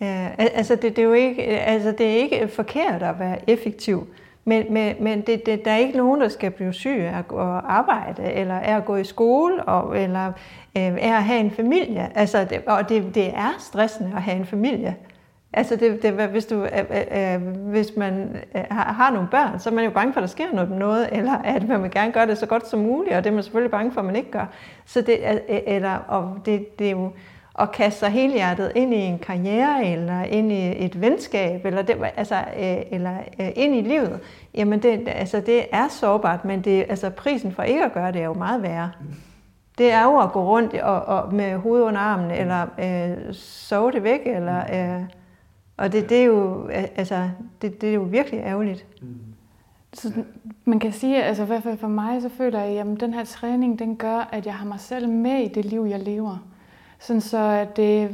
[0.00, 4.06] Ja, altså det, det, er jo ikke, altså det er ikke forkert at være effektiv,
[4.44, 7.24] men, men, men det, det, der er ikke nogen, der skal blive syg af at
[7.64, 12.10] arbejde, eller af at gå i skole, og, eller øh, af at have en familie.
[12.14, 14.96] Altså, det, og det, det er stressende at have en familie.
[15.52, 19.58] Altså det, det, hvis, du, øh, øh, øh, hvis man øh, har, har nogle børn,
[19.58, 21.90] så er man jo bange for, at der sker noget, noget, eller at man vil
[21.90, 24.04] gerne gøre det så godt som muligt, og det er man selvfølgelig bange for, at
[24.04, 24.46] man ikke gør.
[24.84, 27.10] Så det, øh, øh, eller, og det, det er jo
[27.60, 31.96] at kaste sig helhjertet ind i en karriere, eller ind i et venskab, eller, det,
[32.16, 34.20] altså, øh, eller øh, ind i livet,
[34.54, 38.20] jamen det, altså, det er sårbart, men det, altså, prisen for ikke at gøre det
[38.20, 38.90] er jo meget værre.
[39.78, 43.92] Det er jo at gå rundt og, og med hovedet under armen, eller øh, sove
[43.92, 44.96] det væk, eller...
[44.96, 45.02] Øh,
[45.76, 47.30] Og det, det, er jo, øh, altså,
[47.62, 48.86] det, det er jo virkelig ærgerligt.
[49.92, 50.12] Så
[50.64, 53.24] man kan sige, altså i hvert fald for mig, så føler jeg, at den her
[53.24, 56.38] træning, den gør, at jeg har mig selv med i det liv, jeg lever.
[56.98, 58.10] Sådan så at det,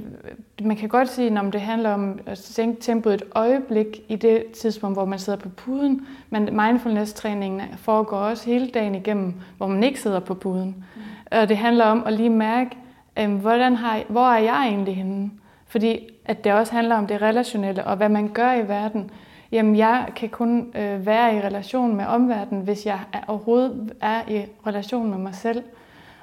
[0.63, 4.45] man kan godt sige, om det handler om at sænke tempoet et øjeblik i det
[4.47, 9.83] tidspunkt, hvor man sidder på puden, men mindfulness-træningen foregår også hele dagen igennem, hvor man
[9.83, 10.85] ikke sidder på puden.
[10.97, 11.03] Mm.
[11.39, 12.71] Og det handler om at lige mærke,
[13.19, 15.31] øhm, hvordan har, hvor er jeg egentlig henne?
[15.67, 19.11] Fordi at det også handler om det relationelle, og hvad man gør i verden.
[19.53, 24.23] Jamen, jeg kan kun øh, være i relation med omverdenen, hvis jeg er, overhovedet er
[24.29, 25.63] i relation med mig selv.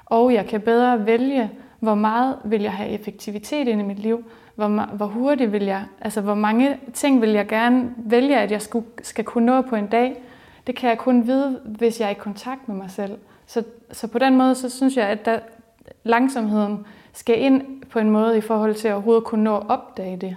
[0.06, 4.24] Og jeg kan bedre vælge, hvor meget vil jeg have effektivitet ind i mit liv,
[4.54, 8.62] hvor, hvor hurtigt vil jeg, altså hvor mange ting vil jeg gerne vælge, at jeg
[8.62, 10.22] skulle, skal kunne nå på en dag.
[10.66, 13.18] Det kan jeg kun vide, hvis jeg er i kontakt med mig selv.
[13.46, 15.38] Så, så på den måde, så synes jeg, at der,
[16.04, 20.16] langsomheden skal ind på en måde i forhold til at overhovedet kunne nå at opdage
[20.16, 20.36] det.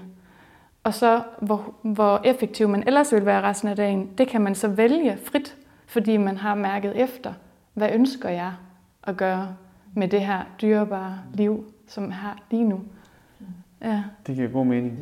[0.84, 4.56] Og så, hvor, hvor effektiv man ellers vil være resten af dagen, det kan man
[4.56, 7.34] så vælge frit, fordi man har mærket efter,
[7.74, 8.52] hvad ønsker jeg
[9.04, 9.56] at gøre
[9.96, 12.80] med det her dyrebare liv, som jeg har lige nu.
[13.82, 14.04] Ja.
[14.28, 14.98] Det giver god mening.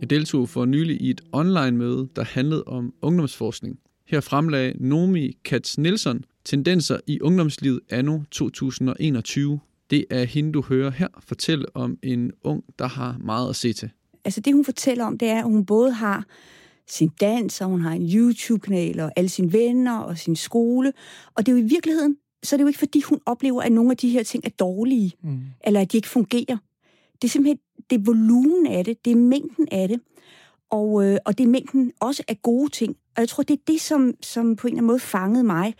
[0.00, 3.78] Jeg deltog for nylig i et online-møde, der handlede om ungdomsforskning.
[4.06, 9.60] Her fremlagde Nomi Katz Nielsen tendenser i ungdomslivet anno 2021.
[9.90, 13.72] Det er hende, du hører her fortælle om en ung, der har meget at se
[13.72, 13.90] til.
[14.24, 16.24] Altså det, hun fortæller om, det er, at hun både har
[16.92, 20.92] sin dans, og hun har en YouTube-kanal, og alle sine venner, og sin skole.
[21.34, 23.72] Og det er jo i virkeligheden, så er det jo ikke, fordi hun oplever, at
[23.72, 25.40] nogle af de her ting er dårlige, mm.
[25.64, 26.56] eller at de ikke fungerer.
[27.22, 27.58] Det er simpelthen
[27.90, 30.00] det er volumen af det, det er mængden af det,
[30.70, 32.96] og, øh, og det er mængden også af gode ting.
[33.16, 35.74] Og jeg tror, det er det, som, som på en eller anden måde fangede mig.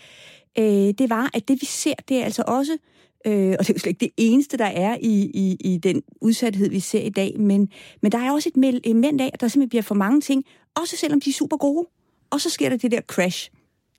[0.58, 0.64] Øh,
[0.98, 2.78] det var, at det vi ser, det er altså også
[3.26, 6.02] Øh, og det er jo slet ikke det eneste, der er i, i, i den
[6.20, 7.40] udsathed, vi ser i dag.
[7.40, 7.68] Men,
[8.02, 10.44] men der er også et element af, at der simpelthen bliver for mange ting,
[10.76, 11.88] også selvom de er super gode.
[12.30, 13.50] Og så sker der det der crash.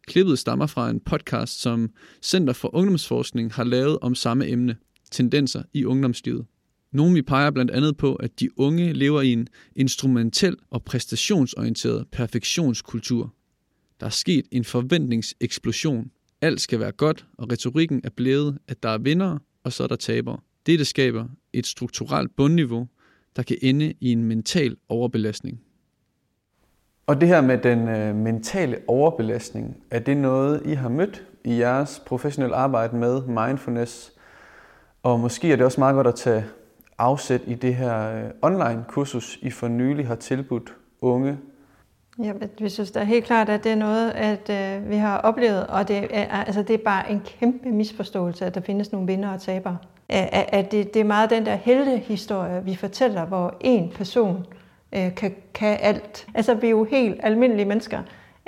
[0.08, 1.90] Klippet stammer fra en podcast, som
[2.22, 4.76] Center for Ungdomsforskning har lavet om samme emne,
[5.12, 6.46] tendenser i ungdomslivet.
[6.92, 13.34] Nomi peger blandt andet på, at de unge lever i en instrumentel og præstationsorienteret perfektionskultur.
[14.00, 16.12] Der er sket en forventningseksplosion
[16.44, 19.88] alt skal være godt, og retorikken er blevet, at der er vinder, og så er
[19.88, 20.40] der tabere.
[20.66, 22.88] Dette skaber et strukturelt bundniveau,
[23.36, 25.62] der kan ende i en mental overbelastning.
[27.08, 31.60] Og det her med den øh, mentale overbelastning, er det noget, I har mødt i
[31.60, 34.14] jeres professionelle arbejde med mindfulness?
[35.04, 36.46] Og måske er det også meget godt at tage
[36.98, 41.38] afsæt i det her øh, online kursus, I for nylig har tilbudt unge
[42.24, 45.68] Ja, vi synes da helt klart, at det er noget, at øh, vi har oplevet,
[45.68, 49.34] og det er, altså, det er bare en kæmpe misforståelse, at der findes nogle vinder
[49.34, 49.78] og tabere.
[50.10, 54.46] At, at det, det er meget den der heltehistorie, vi fortæller, hvor en person
[54.96, 56.28] øh, kan, kan alt.
[56.34, 58.00] Altså, vi er jo helt almindelige mennesker,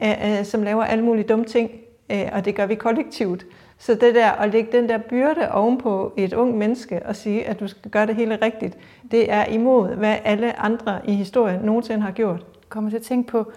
[0.04, 1.72] øh, øh, som laver alle mulige dumme ting,
[2.12, 3.46] øh, og det gør vi kollektivt.
[3.78, 7.60] Så det der at lægge den der byrde ovenpå et ung menneske og sige, at
[7.60, 8.78] du skal gøre det hele rigtigt,
[9.12, 13.32] det er imod, hvad alle andre i historien nogensinde har gjort kommer til at tænke
[13.32, 13.52] på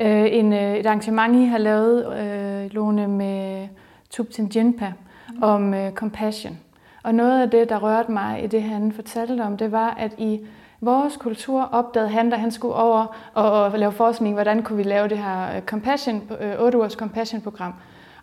[0.00, 3.68] øh, en, øh, et arrangement, I har lavet, øh, Lone, med
[4.10, 4.92] Tuptin Jinpa
[5.28, 5.42] mm.
[5.42, 6.58] om øh, compassion.
[7.02, 10.12] Og noget af det, der rørte mig i det, han fortalte om, det var, at
[10.18, 10.40] i
[10.80, 15.08] vores kultur opdagede han, da han skulle over og, lave forskning, hvordan kunne vi lave
[15.08, 17.74] det her øh, compassion, øh, 8 ugers compassion-program.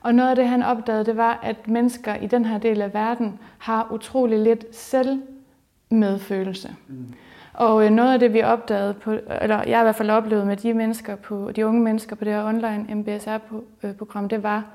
[0.02, 2.94] Og noget af det, han opdagede, det var, at mennesker i den her del af
[2.94, 6.76] verden har utrolig lidt selvmedfølelse.
[6.88, 7.14] Mm.
[7.54, 9.12] Og øh, noget af det, vi opdagede, på,
[9.42, 12.26] eller jeg har i hvert fald oplevet med de mennesker på, de unge mennesker på
[12.26, 14.66] det her online MBSR-program, det var,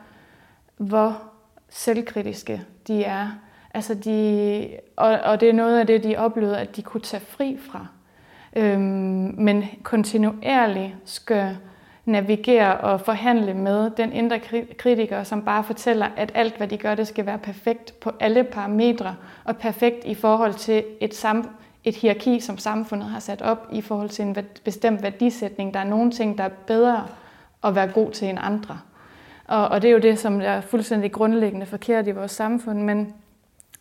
[0.76, 1.22] hvor
[1.68, 3.30] selvkritiske de er.
[3.76, 7.20] Altså de, og, og det er noget af det, de oplevede, at de kunne tage
[7.20, 7.86] fri fra.
[8.56, 11.56] Øhm, men kontinuerligt skal
[12.04, 14.40] navigere og forhandle med den indre
[14.78, 18.44] kritiker, som bare fortæller, at alt, hvad de gør, det skal være perfekt på alle
[18.44, 21.50] parametre, og perfekt i forhold til et sam,
[21.84, 25.74] et hierarki, som samfundet har sat op i forhold til en bestemt værdisætning.
[25.74, 27.06] Der er nogle ting, der er bedre
[27.64, 28.78] at være god til end andre.
[29.46, 32.82] Og, og det er jo det, som er fuldstændig grundlæggende forkert i vores samfund.
[32.82, 33.14] Men,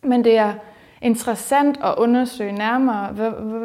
[0.02, 0.52] men det er
[1.02, 3.06] interessant at undersøge nærmere,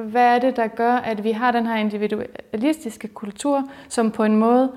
[0.06, 4.36] hvad, er det, der gør, at vi har den her individualistiske kultur, som på en
[4.36, 4.72] måde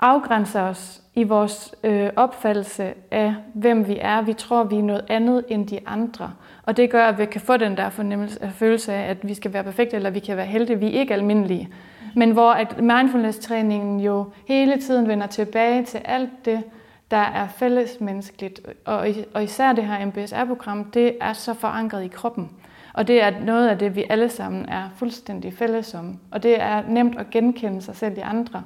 [0.00, 4.22] afgrænser os i vores øh, opfattelse af, hvem vi er.
[4.22, 6.32] Vi tror, vi er noget andet end de andre.
[6.62, 9.34] Og det gør, at vi kan få den der fornemmelse, øh, følelse af, at vi
[9.34, 10.78] skal være perfekte, eller vi kan være heldige.
[10.78, 11.68] Vi er ikke almindelige.
[12.14, 16.62] Men hvor at mindfulness-træningen jo hele tiden vender tilbage til alt det,
[17.10, 18.60] der er fælles menneskeligt.
[18.84, 22.50] Og, og især det her MBSR-program, det er så forankret i kroppen.
[22.94, 26.18] Og det er noget af det, vi alle sammen er fuldstændig fælles om.
[26.30, 28.62] Og det er nemt at genkende sig selv i andre.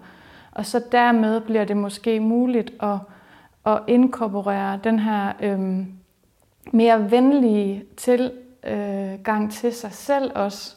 [0.53, 2.99] Og så dermed bliver det måske muligt at,
[3.67, 5.87] at inkorporere den her øhm,
[6.73, 10.77] mere venlige tilgang til sig selv også,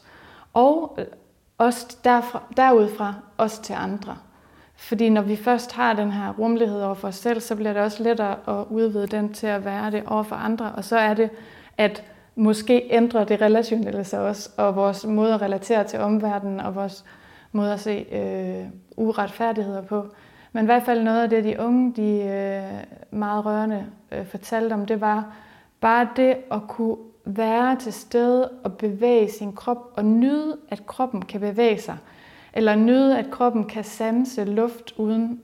[0.52, 1.06] og øh,
[1.58, 4.16] også derfra, derudfra også til andre.
[4.78, 7.82] Fordi når vi først har den her rummelighed over for os selv, så bliver det
[7.82, 10.72] også lettere at udvide den til at være det over for andre.
[10.72, 11.30] Og så er det,
[11.78, 12.04] at
[12.36, 17.04] måske ændrer det relationelle sig også, og vores måde at relatere til omverdenen, og vores
[17.52, 18.66] måde at se øh,
[18.96, 20.06] uretfærdigheder på.
[20.52, 24.72] Men i hvert fald noget af det, de unge de øh, meget rørende øh, fortalte
[24.72, 25.34] om, det var
[25.80, 31.22] bare det at kunne være til stede og bevæge sin krop, og nyde, at kroppen
[31.22, 31.96] kan bevæge sig.
[32.52, 35.40] Eller nyde, at kroppen kan sanse luft uden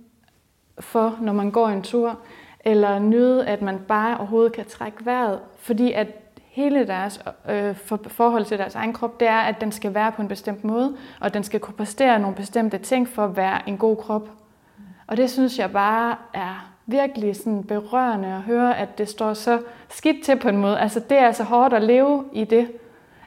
[0.80, 2.18] for, når man går en tur.
[2.60, 5.40] Eller nyde, at man bare overhovedet kan trække vejret.
[5.58, 6.06] Fordi at
[6.54, 7.76] hele deres øh,
[8.06, 10.96] forhold til deres egen krop, det er, at den skal være på en bestemt måde,
[11.20, 14.28] og den skal kunne præstere nogle bestemte ting for at være en god krop.
[15.06, 19.60] Og det synes jeg bare er virkelig sådan berørende at høre, at det står så
[19.88, 20.78] skidt til på en måde.
[20.78, 22.68] Altså det er så hårdt at leve i det,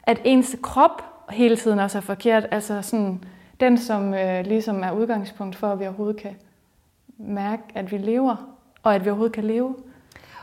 [0.02, 2.46] at ens krop hele tiden også er forkert.
[2.50, 3.24] Altså sådan
[3.60, 6.36] den, som øh, ligesom er udgangspunkt for, at vi overhovedet kan
[7.18, 8.36] mærke, at vi lever,
[8.82, 9.76] og at vi overhovedet kan leve.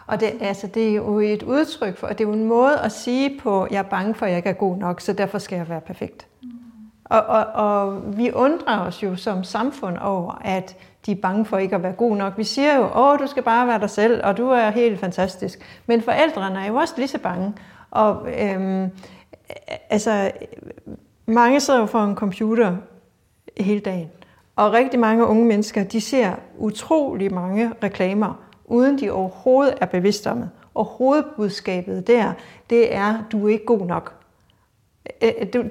[0.07, 2.79] Og det, altså, det er jo et udtryk for, og det er jo en måde
[2.79, 5.37] at sige på, jeg er bange for, at jeg ikke er god nok, så derfor
[5.37, 6.27] skal jeg være perfekt.
[6.43, 6.49] Mm.
[7.05, 11.57] Og, og, og vi undrer os jo som samfund over, at de er bange for
[11.57, 12.37] ikke at være god nok.
[12.37, 15.81] Vi siger jo, åh, du skal bare være dig selv, og du er helt fantastisk.
[15.85, 17.53] Men forældrene er jo også lige så bange.
[17.91, 18.89] Og øhm,
[19.89, 20.31] altså,
[21.25, 22.77] mange sidder jo for en computer
[23.57, 24.09] hele dagen.
[24.55, 28.33] Og rigtig mange unge mennesker, de ser utrolig mange reklamer,
[28.65, 30.49] uden de overhovedet er bevidste om det.
[30.73, 32.33] Og hovedbudskabet der,
[32.69, 34.13] det er, du er ikke god nok.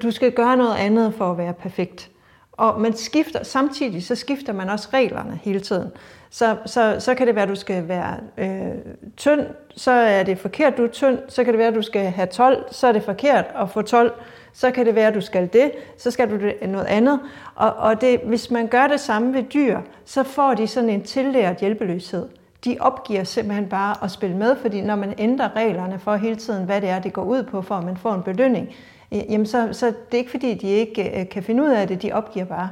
[0.01, 2.11] Du skal gøre noget andet for at være perfekt.
[2.51, 5.91] Og man skifter, samtidig så skifter man også reglerne hele tiden.
[6.29, 9.41] Så, så, så kan det være, at du skal være øh, tynd,
[9.75, 11.19] så er det forkert, du er tynd.
[11.27, 13.81] Så kan det være, at du skal have 12, så er det forkert at få
[13.81, 14.13] 12.
[14.55, 17.19] Så kan det være, at du skal det, så skal du det noget andet.
[17.55, 21.03] Og, og det, hvis man gør det samme ved dyr, så får de sådan en
[21.03, 22.27] tillært hjælpeløshed.
[22.65, 26.65] De opgiver simpelthen bare at spille med, fordi når man ændrer reglerne for hele tiden,
[26.65, 28.69] hvad det er, det går ud på, for at man får en belønning,
[29.13, 31.87] øh, jamen så, så det er ikke fordi, de ikke øh, kan finde ud af
[31.87, 32.69] det, de opgiver bare.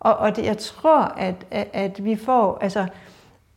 [0.00, 2.86] Og, og det, jeg tror, at, at, at vi får, altså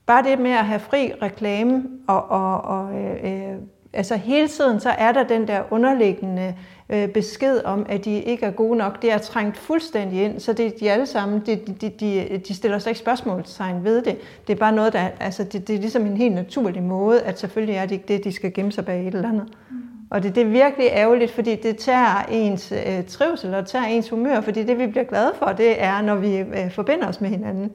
[0.06, 3.56] bare det med at have fri reklame, og, og, og øh, øh,
[3.94, 6.56] altså hele tiden, så er der den der underliggende
[6.90, 9.02] øh, besked om, at de ikke er gode nok.
[9.02, 12.80] Det er trængt fuldstændig ind, så det, de alle sammen, de, de, de, de stiller
[12.80, 14.18] sig ikke spørgsmålstegn ved det.
[14.48, 17.40] Det er bare noget, der, altså det, det er ligesom en helt naturlig måde, at
[17.40, 19.48] selvfølgelig er det ikke det, de skal gemme sig bag et eller andet.
[19.72, 19.78] Mm.
[20.10, 24.10] Og det, det er virkelig ærgerligt, fordi det tager ens øh, trivsel og tager ens
[24.10, 27.30] humør, fordi det vi bliver glade for, det er, når vi øh, forbinder os med
[27.30, 27.72] hinanden.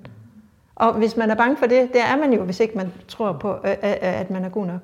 [0.75, 3.33] Og hvis man er bange for det, det er man jo, hvis ikke man tror
[3.33, 4.81] på, øh, øh, at man er god nok.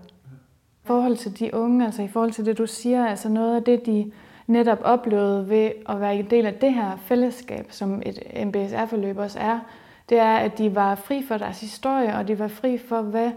[0.85, 3.62] I forhold til de unge, altså i forhold til det, du siger, altså noget af
[3.62, 4.12] det, de
[4.47, 9.39] netop oplevede ved at være en del af det her fællesskab, som et MBSR-forløb også
[9.39, 9.59] er,
[10.09, 13.30] det er, at de var fri for deres historie, og de var fri for, hvad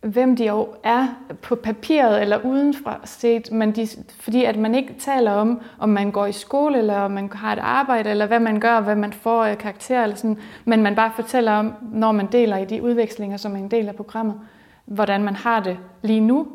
[0.00, 1.08] hvem de jo er
[1.42, 3.88] på papiret eller udenfra set, men de,
[4.20, 7.52] fordi at man ikke taler om, om man går i skole, eller om man har
[7.52, 10.94] et arbejde, eller hvad man gør, hvad man får af karakter, eller sådan, men man
[10.94, 14.40] bare fortæller om, når man deler i de udvekslinger, som er en del af programmet,
[14.84, 16.46] hvordan man har det lige nu,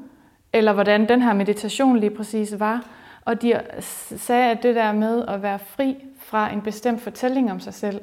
[0.53, 2.85] eller hvordan den her meditation lige præcis var.
[3.25, 3.61] Og de
[4.17, 8.01] sagde, at det der med at være fri fra en bestemt fortælling om sig selv,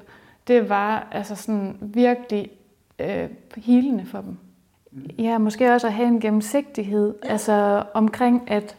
[0.48, 2.50] det var altså sådan virkelig
[2.98, 4.36] øh, helende for dem.
[5.18, 8.76] Ja, måske også at have en gennemsigtighed, altså omkring, at,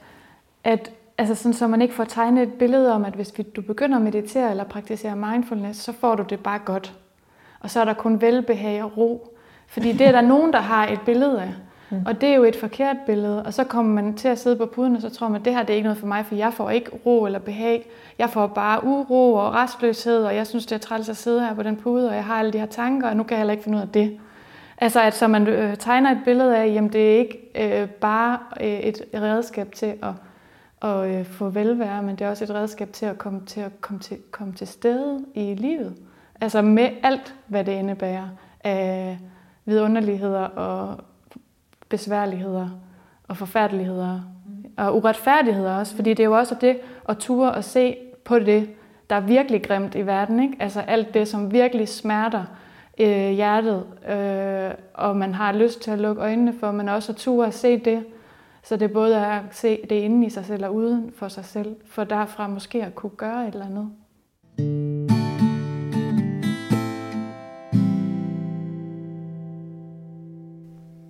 [0.64, 3.98] at altså sådan, så man ikke får tegnet et billede om, at hvis du begynder
[3.98, 6.94] at meditere eller praktisere mindfulness, så får du det bare godt.
[7.60, 9.38] Og så er der kun velbehag og ro.
[9.68, 11.54] Fordi det er der nogen, der har et billede af.
[11.90, 12.02] Mm.
[12.06, 13.44] Og det er jo et forkert billede.
[13.44, 15.54] Og så kommer man til at sidde på puden, og så tror man, at det
[15.54, 17.90] her det er ikke noget for mig, for jeg får ikke ro eller behag.
[18.20, 21.54] Jeg får bare uro og restløshed, og jeg synes, det er træls at sidde her
[21.54, 23.52] på den pude, og jeg har alle de her tanker, og nu kan jeg heller
[23.52, 24.20] ikke finde ud af det.
[24.78, 28.40] Altså at så man øh, tegner et billede af, jamen det er ikke øh, bare
[28.62, 30.14] øh, et redskab til at,
[30.90, 33.82] at øh, få velvære, men det er også et redskab til at komme til at
[33.82, 35.96] komme til, komme til stede i livet.
[36.42, 38.28] Altså med alt, hvad det indebærer
[38.64, 39.28] af øh,
[39.66, 41.04] vidunderligheder og
[41.96, 42.70] besværligheder
[43.28, 44.20] og forfærdeligheder
[44.78, 46.78] og uretfærdigheder også, fordi det er jo også det
[47.10, 48.70] at ture og se på det,
[49.10, 50.40] der er virkelig grimt i verden.
[50.40, 50.56] Ikke?
[50.60, 52.44] Altså alt det, som virkelig smerter,
[53.00, 57.16] øh, hjertet, øh, og man har lyst til at lukke øjnene for, men også at
[57.16, 58.04] ture at se det.
[58.64, 61.46] Så det både er at se det inde i sig selv og uden for sig
[61.46, 65.25] selv, for derfra måske at kunne gøre et eller andet.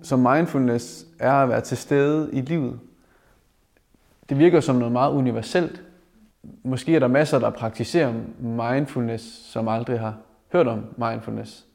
[0.06, 2.80] Så mindfulness er at være til stede i livet.
[4.28, 5.82] Det virker som noget meget universelt.
[6.62, 10.14] Måske er der masser, der praktiserer mindfulness, som aldrig har
[10.52, 11.66] hørt om mindfulness.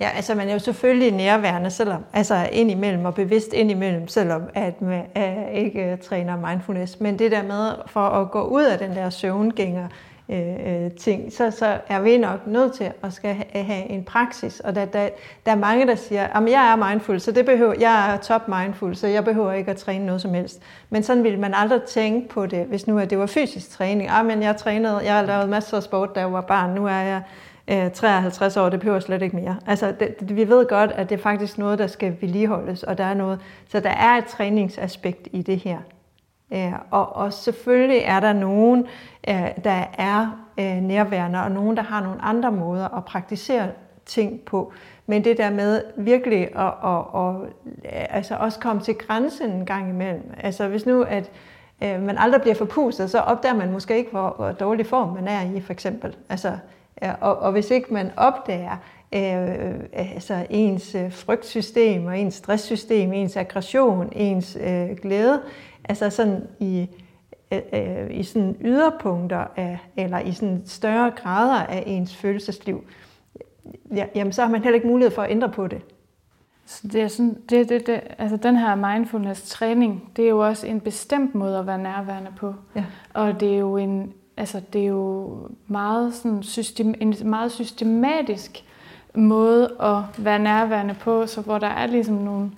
[0.00, 4.82] Ja, altså man er jo selvfølgelig nærværende, selvom, altså indimellem og bevidst indimellem, selvom at
[4.82, 7.00] man øh, ikke træner mindfulness.
[7.00, 9.88] Men det der med for at gå ud af den der søvngænger
[10.32, 14.60] Øh, øh, ting, så, så er vi nok nødt til at skal have en praksis.
[14.60, 15.08] Og der, der,
[15.46, 18.48] der er mange, der siger, at jeg er mindful, så det behøver, jeg er top
[18.48, 20.60] mindful, så jeg behøver ikke at træne noget som helst.
[20.90, 24.10] Men sådan ville man aldrig tænke på det, hvis nu at det var fysisk træning.
[24.10, 26.86] Ah, men jeg trænede, jeg har lavet masser af sport, da jeg var barn, nu
[26.86, 27.22] er jeg
[27.68, 29.56] øh, 53 år, det behøver slet ikke mere.
[29.66, 32.98] Altså, det, det, vi ved godt, at det er faktisk noget, der skal vedligeholdes, og
[32.98, 35.78] der er noget, så der er et træningsaspekt i det her.
[36.52, 38.86] Øh, og, og selvfølgelig er der nogen,
[39.28, 43.68] øh, der er øh, nærværende, og nogen, der har nogle andre måder at praktisere
[44.06, 44.72] ting på.
[45.06, 47.34] Men det der med virkelig at, at, at,
[47.84, 50.34] at altså også komme til grænsen en gang imellem.
[50.38, 51.30] Altså hvis nu, at
[51.82, 55.28] øh, man aldrig bliver forpustet, så opdager man måske ikke, hvor, hvor dårlig form man
[55.28, 56.16] er i, for eksempel.
[56.28, 56.52] Altså,
[57.02, 58.76] øh, og, og hvis ikke man opdager
[59.14, 65.40] øh, altså ens øh, frygtsystem og ens stresssystem, ens aggression, ens øh, glæde,
[65.90, 66.88] altså sådan i,
[67.52, 72.84] øh, øh, i sådan yderpunkter af, eller i sådan større grader af ens følelsesliv,
[73.94, 75.82] ja, jamen så har man heller ikke mulighed for at ændre på det.
[76.66, 80.66] Så det er sådan, det, det, det, altså den her mindfulness-træning, det er jo også
[80.66, 82.54] en bestemt måde at være nærværende på.
[82.76, 82.84] Ja.
[83.14, 85.36] Og det er jo en, altså det er jo
[85.66, 88.64] meget sådan system, en meget systematisk
[89.14, 92.50] måde at være nærværende på, så hvor der er ligesom nogle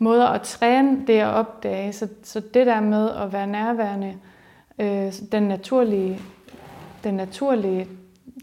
[0.00, 1.92] måder at træne det at opdage.
[1.92, 4.14] Så, så det der med at være nærværende,
[4.78, 6.20] øh, den naturlige,
[7.04, 7.88] den naturlige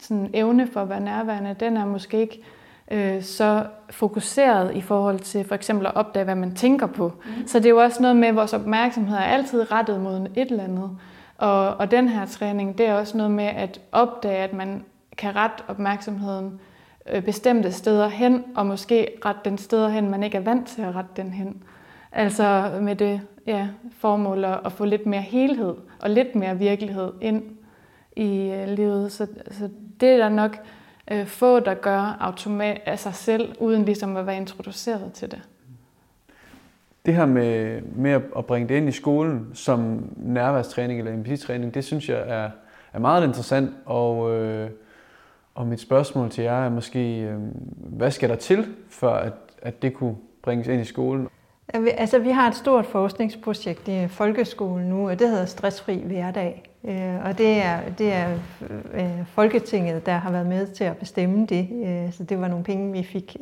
[0.02, 2.44] sådan evne for at være nærværende, den er måske ikke
[2.92, 7.08] øh, så fokuseret i forhold til for eksempel at opdage, hvad man tænker på.
[7.08, 7.48] Mm.
[7.48, 10.52] Så det er jo også noget med, at vores opmærksomhed er altid rettet mod et
[10.52, 10.98] eller andet.
[11.38, 14.86] Og, og den her træning, det er også noget med at opdage, at man
[15.18, 16.77] kan rette opmærksomheden øh,
[17.12, 20.82] Øh, bestemte steder hen, og måske rette den steder hen, man ikke er vant til
[20.82, 21.64] at rette den hen.
[22.12, 27.44] Altså med det ja, formål at få lidt mere helhed og lidt mere virkelighed ind
[28.16, 29.12] i øh, livet.
[29.12, 30.58] Så, så det er der nok
[31.12, 35.42] øh, få, der gør automat af sig selv, uden ligesom at være introduceret til det
[37.08, 41.86] det her med, med at bringe det ind i skolen som nærværstræning eller empatitræning, det
[41.86, 42.50] synes jeg er,
[42.94, 43.72] er meget interessant.
[43.86, 44.70] Og, øh,
[45.58, 47.40] og mit spørgsmål til jer er måske, øh,
[47.78, 51.28] hvad skal der til, for at, at det kunne bringes ind i skolen?
[51.74, 56.64] Altså, vi har et stort forskningsprojekt i folkeskolen nu, og det hedder Stressfri Hverdag.
[56.84, 58.38] Øh, og det er, det er
[58.94, 61.70] øh, Folketinget, der har været med til at bestemme det.
[61.86, 63.38] Øh, så det var nogle penge, vi fik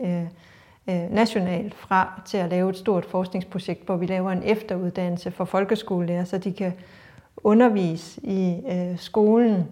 [1.09, 6.23] nationalt fra til at lave et stort forskningsprojekt, hvor vi laver en efteruddannelse for folkeskolelærer,
[6.23, 6.73] så de kan
[7.37, 8.61] undervise i
[8.97, 9.65] skolen,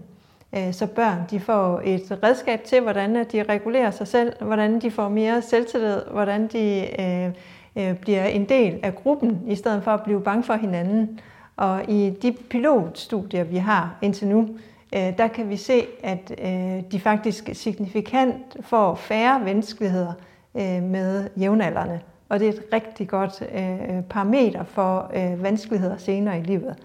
[0.55, 4.81] Øh, så børn de får et redskab til, hvordan øh, de regulerer sig selv, hvordan
[4.81, 7.31] de får mere selvtillid, hvordan de øh,
[7.75, 11.19] øh, bliver en del af gruppen, i stedet for at blive bange for hinanden.
[11.57, 14.49] Og i de pilotstudier, vi har indtil nu,
[14.95, 20.13] øh, der kan vi se, at øh, de faktisk signifikant får færre vanskeligheder
[20.55, 21.99] øh, med jævnaldrende.
[22.29, 26.75] Og det er et rigtig godt øh, parameter for øh, vanskeligheder senere i livet.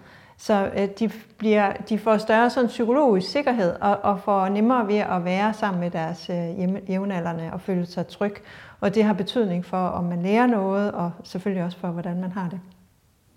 [0.41, 4.97] Så øh, de, bliver, de får større sådan psykologisk sikkerhed og, og får nemmere ved
[4.97, 8.35] at være sammen med deres øh, jævnaldrende og føle sig tryg.
[8.79, 12.31] Og det har betydning for, om man lærer noget, og selvfølgelig også for, hvordan man
[12.31, 12.59] har det.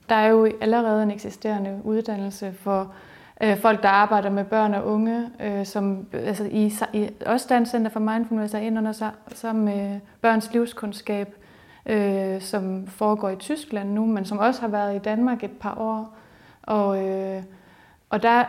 [0.08, 2.92] Der er jo allerede en eksisterende uddannelse for
[3.42, 7.70] øh, folk, der arbejder med børn og unge, øh, som altså i, i også Dansk
[7.70, 11.34] Center for Mindfulness er ind under sammen med børns livskundskab,
[11.86, 15.78] øh, som foregår i Tyskland nu, men som også har været i Danmark et par
[15.78, 16.16] år.
[16.62, 17.42] Og, øh,
[18.10, 18.44] og der,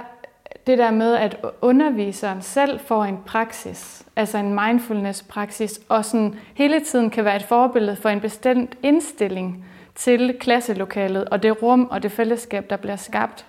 [0.67, 6.79] det der med, at underviseren selv får en praksis, altså en mindfulness-praksis, og sådan hele
[6.79, 12.03] tiden kan være et forbillede for en bestemt indstilling til klasselokalet og det rum og
[12.03, 13.45] det fællesskab, der bliver skabt,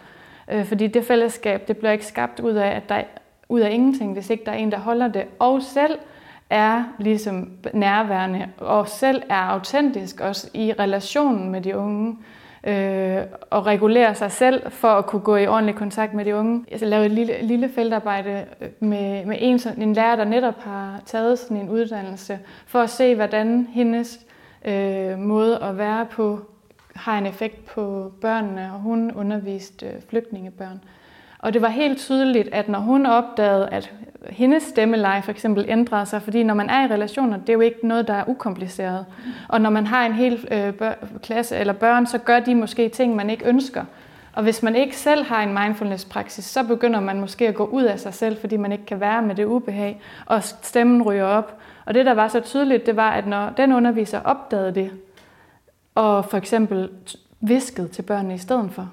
[0.49, 3.03] Øh, fordi det fællesskab, det bliver ikke skabt ud af, at der
[3.49, 5.25] ud af ingenting, hvis ikke der er en, der holder det.
[5.39, 5.99] Og selv
[6.51, 12.17] er ligesom nærværende, og selv er autentisk også i relationen med de unge
[12.67, 16.65] øh, og regulere sig selv for at kunne gå i ordentlig kontakt med de unge.
[16.71, 21.03] Jeg lavede et lille, lille feltarbejde øh, med, med en, en lærer, der netop har
[21.07, 24.21] taget sådan en uddannelse, for at se, hvordan hendes
[24.65, 26.41] øh, måde at være på
[26.95, 30.81] har en effekt på børnene, og hun underviste øh, flygtningebørn.
[31.45, 33.93] Og det var helt tydeligt, at når hun opdagede, at
[34.31, 37.61] hendes stemmeleje for eksempel ændrede sig, fordi når man er i relationer, det er jo
[37.61, 39.07] ikke noget, der er ukompliceret.
[39.49, 40.73] Og når man har en hel øh,
[41.23, 43.85] klasse eller børn, så gør de måske ting, man ikke ønsker.
[44.33, 47.83] Og hvis man ikke selv har en mindfulness-praksis, så begynder man måske at gå ud
[47.83, 51.59] af sig selv, fordi man ikke kan være med det ubehag, og stemmen ryger op.
[51.85, 54.91] Og det, der var så tydeligt, det var, at når den underviser opdagede det,
[55.95, 56.89] og for eksempel
[57.41, 58.91] viskede til børnene i stedet for,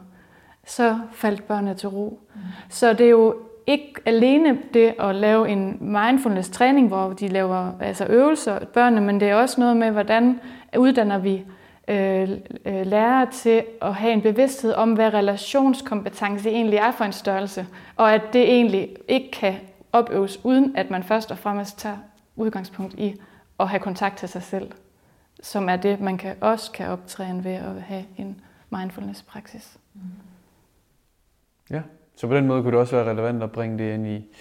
[0.66, 2.20] så faldt børnene til ro.
[2.36, 2.42] Mm.
[2.70, 3.36] Så det er jo
[3.68, 9.20] ikke alene det at lave en mindfulness træning, hvor de laver altså øvelser børnene, men
[9.20, 10.40] det er også noget med, hvordan
[10.78, 11.46] uddanner vi
[11.88, 12.30] øh,
[12.66, 17.68] øh, lærere til at have en bevidsthed om, hvad relationskompetence egentlig er for en størrelse,
[17.96, 19.56] og at det egentlig ikke kan
[19.92, 21.98] opøves, uden at man først og fremmest tager
[22.36, 23.16] udgangspunkt i
[23.60, 24.72] at have kontakt til sig selv,
[25.42, 29.78] som er det, man kan også kan optræne ved at have en mindfulness-praksis.
[29.94, 30.02] Mm.
[31.72, 31.82] Ja,
[32.16, 34.36] så på den måde kunne det også være relevant at bringe det ind i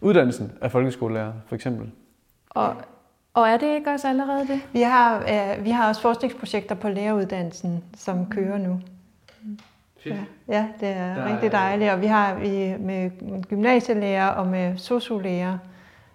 [0.00, 1.90] uddannelsen af folkeskolelærer, for eksempel.
[2.50, 2.76] Og,
[3.34, 4.60] og er det ikke også allerede det?
[4.72, 8.80] Vi har, øh, vi har også forskningsprojekter på læreruddannelsen, som kører nu.
[10.06, 10.16] Ja,
[10.48, 11.90] ja, det er Der rigtig dejligt.
[11.90, 13.10] Og vi har vi med
[13.48, 15.58] gymnasielærer og med sociolærer.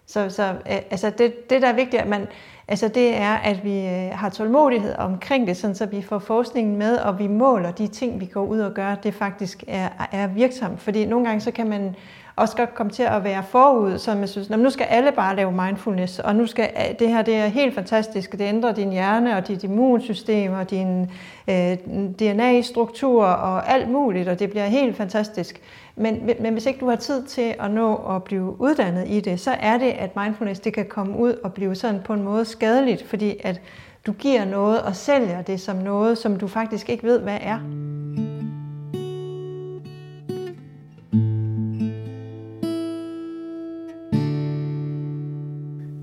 [0.06, 2.28] Så, så øh, altså det, det, der er vigtigt, at man,
[2.68, 6.78] altså det er, at vi øh, har tålmodighed omkring det, sådan så vi får forskningen
[6.78, 10.28] med, og vi måler de ting, vi går ud og gør, det faktisk er, er
[10.28, 10.82] virksomt.
[10.82, 11.96] Fordi nogle gange så kan man
[12.36, 15.52] også godt komme til at være forud, så man synes, nu skal alle bare lave
[15.52, 19.38] mindfulness, og nu skal øh, det her det er helt fantastisk, det ændrer din hjerne
[19.38, 21.12] og dit immunsystem og din
[21.50, 21.78] øh,
[22.20, 25.62] DNA-struktur og alt muligt, og det bliver helt fantastisk.
[25.98, 29.40] Men, men hvis ikke du har tid til at nå at blive uddannet i det,
[29.40, 32.46] så er det, at mindfulness det kan komme ud og blive sådan på en måde
[32.46, 33.62] skadeligt, fordi at
[34.06, 37.60] du giver noget og sælger det som noget, som du faktisk ikke ved, hvad er.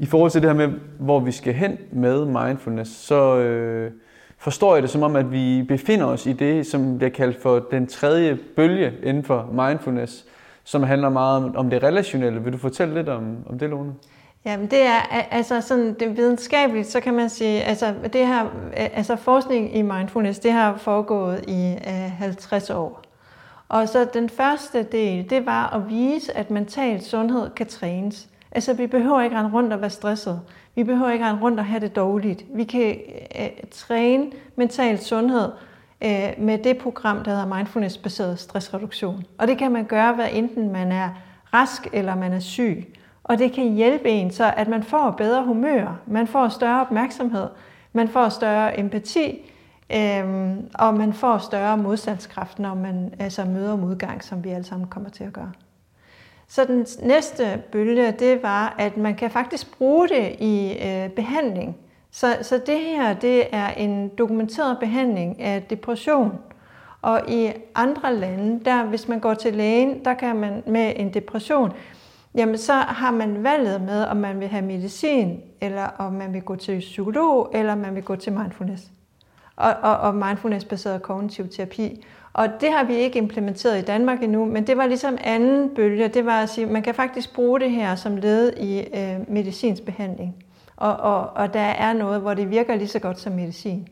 [0.00, 3.92] I forhold til det her med, hvor vi skal hen med mindfulness, så øh,
[4.42, 7.58] forstår jeg det som om, at vi befinder os i det, som bliver kaldt for
[7.58, 10.24] den tredje bølge inden for mindfulness,
[10.64, 12.44] som handler meget om det relationelle.
[12.44, 13.94] Vil du fortælle lidt om, om det, Lone?
[14.44, 19.16] Jamen det er altså sådan det videnskabeligt, så kan man sige, altså det her, altså
[19.16, 23.02] forskning i mindfulness, det har foregået i øh, 50 år.
[23.68, 28.28] Og så den første del, det var at vise, at mental sundhed kan trænes.
[28.52, 30.40] Altså vi behøver ikke rende rundt og være stresset.
[30.74, 32.44] Vi behøver ikke rende rundt og have det dårligt.
[32.54, 32.96] Vi kan
[33.40, 35.52] øh, træne mental sundhed
[36.04, 39.24] øh, med det program, der hedder Mindfulness-baseret stressreduktion.
[39.38, 41.08] Og det kan man gøre, hvad enten man er
[41.54, 42.94] rask eller man er syg.
[43.24, 47.48] Og det kan hjælpe en, så at man får bedre humør, man får større opmærksomhed,
[47.92, 49.52] man får større empati,
[49.94, 54.88] øh, og man får større modstandskraft, når man altså møder modgang, som vi alle sammen
[54.88, 55.52] kommer til at gøre.
[56.54, 61.76] Så den næste bølge, det var, at man kan faktisk bruge det i øh, behandling.
[62.10, 66.38] Så, så det her, det er en dokumenteret behandling af depression.
[67.02, 71.14] Og i andre lande, der hvis man går til lægen, der kan man med en
[71.14, 71.72] depression,
[72.34, 76.42] jamen så har man valget med, om man vil have medicin, eller om man vil
[76.42, 78.82] gå til psykolog, eller om man vil gå til mindfulness.
[79.56, 82.04] Og, og, og mindfulness-baseret kognitiv terapi.
[82.32, 86.08] Og det har vi ikke implementeret i Danmark endnu, men det var ligesom anden bølge.
[86.08, 89.82] Det var at sige, man kan faktisk bruge det her som led i øh, medicinsk
[89.82, 90.44] behandling.
[90.76, 93.88] Og, og, og der er noget, hvor det virker lige så godt som medicin.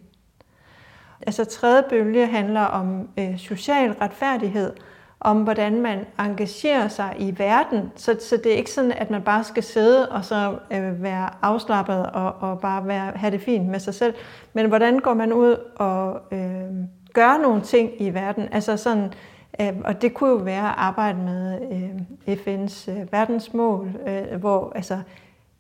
[1.27, 4.73] Altså tredje bølge handler om øh, social retfærdighed,
[5.21, 7.93] om hvordan man engagerer sig i verden.
[7.97, 11.31] Så, så det er ikke sådan, at man bare skal sidde og så øh, være
[11.43, 14.15] afslappet og, og bare være, have det fint med sig selv.
[14.53, 16.71] Men hvordan går man ud og øh,
[17.13, 18.49] gøre nogle ting i verden?
[18.53, 19.13] Altså sådan,
[19.61, 24.73] øh, og det kunne jo være at arbejde med øh, FN's øh, verdensmål, øh, hvor
[24.75, 24.99] altså,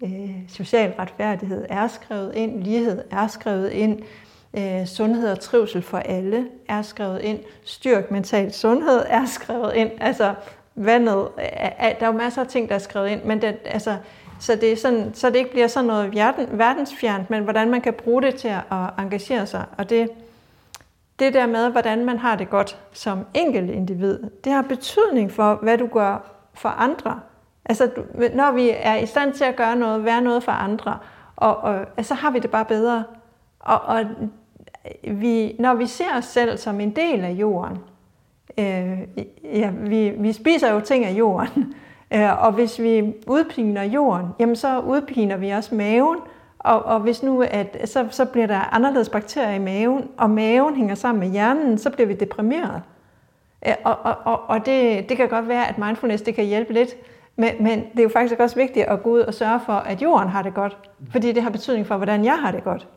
[0.02, 4.02] øh, social retfærdighed er skrevet ind, lighed er skrevet ind,
[4.58, 7.38] Øh, sundhed og trivsel for alle er skrevet ind.
[7.64, 9.90] Styrk mental sundhed er skrevet ind.
[10.00, 10.34] Altså
[10.74, 13.56] vandet, øh, øh, der er jo masser af ting, der er skrevet ind, men det,
[13.64, 13.96] altså,
[14.40, 16.14] så, det er sådan, så det ikke bliver sådan noget
[16.50, 19.64] verdensfjernt, men hvordan man kan bruge det til at engagere sig.
[19.78, 20.08] Og det,
[21.20, 25.58] det der med, hvordan man har det godt som enkelt individ, det har betydning for,
[25.62, 27.20] hvad du gør for andre.
[27.64, 27.90] Altså,
[28.34, 30.98] når vi er i stand til at gøre noget, være noget for andre,
[31.36, 33.04] og, og, så har vi det bare bedre.
[33.60, 34.04] Og, og
[35.04, 37.78] vi, når vi ser os selv som en del af jorden,
[38.58, 38.98] øh,
[39.44, 41.74] ja, vi, vi spiser jo ting af jorden,
[42.14, 46.18] øh, og hvis vi udpiner jorden, jamen så udpiner vi også maven,
[46.60, 50.76] og, og hvis nu, at, så, så bliver der anderledes bakterier i maven, og maven
[50.76, 52.82] hænger sammen med hjernen, så bliver vi deprimeret.
[53.66, 56.72] Øh, og, og, og, og det, det kan godt være, at mindfulness det kan hjælpe
[56.72, 56.90] lidt,
[57.36, 60.02] men, men det er jo faktisk også vigtigt at gå ud og sørge for, at
[60.02, 60.76] jorden har det godt,
[61.10, 62.88] fordi det har betydning for, hvordan jeg har det godt.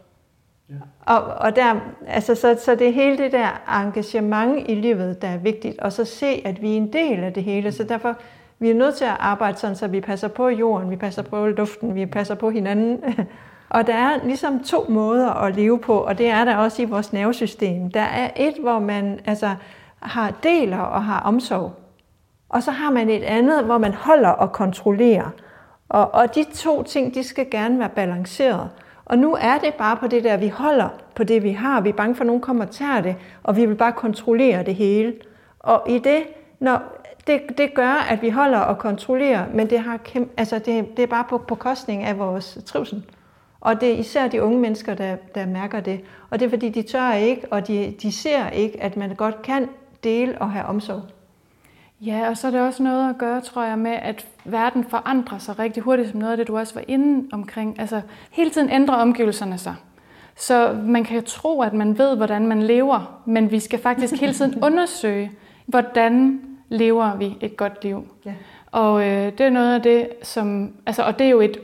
[0.69, 0.75] Ja.
[1.13, 1.75] Og, og der,
[2.07, 5.93] altså, så, så det er hele det der engagement i livet, der er vigtigt, og
[5.93, 7.71] så se, at vi er en del af det hele.
[7.71, 8.15] Så derfor
[8.59, 11.47] vi er nødt til at arbejde sådan, så vi passer på jorden, vi passer på
[11.47, 13.03] luften, vi passer på hinanden.
[13.73, 16.85] Og der er ligesom to måder at leve på, og det er der også i
[16.85, 17.91] vores nervesystem.
[17.91, 19.55] Der er et, hvor man altså,
[19.99, 21.71] har deler og har omsorg.
[22.49, 25.29] Og så har man et andet, hvor man holder og kontrollerer.
[25.89, 28.69] Og, og de to ting, de skal gerne være balanceret.
[29.05, 31.81] Og nu er det bare på det der, vi holder på det, vi har.
[31.81, 34.63] Vi er bange for, at nogen kommer og tager det, og vi vil bare kontrollere
[34.63, 35.13] det hele.
[35.59, 36.23] Og i det,
[36.59, 36.79] når,
[37.27, 39.99] det, det gør, at vi holder og kontrollerer, men det, har
[40.37, 43.03] altså det, det er bare på, på kostning af vores trivsel.
[43.63, 46.01] Og det er især de unge mennesker, der, der mærker det.
[46.29, 49.41] Og det er fordi, de tør ikke, og de, de ser ikke, at man godt
[49.41, 49.69] kan
[50.03, 51.01] dele og have omsorg.
[52.01, 55.37] Ja, og så er det også noget at gøre, tror jeg, med, at verden forandrer
[55.37, 57.79] sig rigtig hurtigt, som noget af det, du også var inde omkring.
[57.79, 58.01] Altså,
[58.31, 59.75] hele tiden ændrer omgivelserne sig.
[60.35, 64.33] Så man kan tro, at man ved, hvordan man lever, men vi skal faktisk hele
[64.33, 65.31] tiden undersøge,
[65.65, 68.07] hvordan lever vi et godt liv.
[68.25, 68.33] Ja.
[68.71, 70.73] Og øh, det er noget af det, som...
[70.85, 71.57] Altså, og det er jo et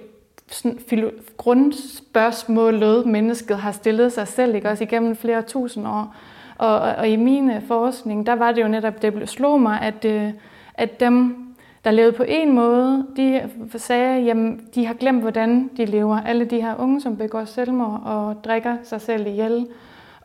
[0.52, 4.70] sådan, grundspørgsmålet, mennesket har stillet sig selv, ikke?
[4.70, 6.16] også igennem flere tusind år.
[6.58, 9.82] Og, og, og i min øh, forskning, der var det jo netop, det slog mig,
[9.82, 10.32] at, øh,
[10.74, 11.45] at dem,
[11.84, 16.22] der levede på en måde, de sagde, jamen, de har glemt, hvordan de lever.
[16.22, 19.68] Alle de her unge, som begår selvmord og drikker sig selv ihjel,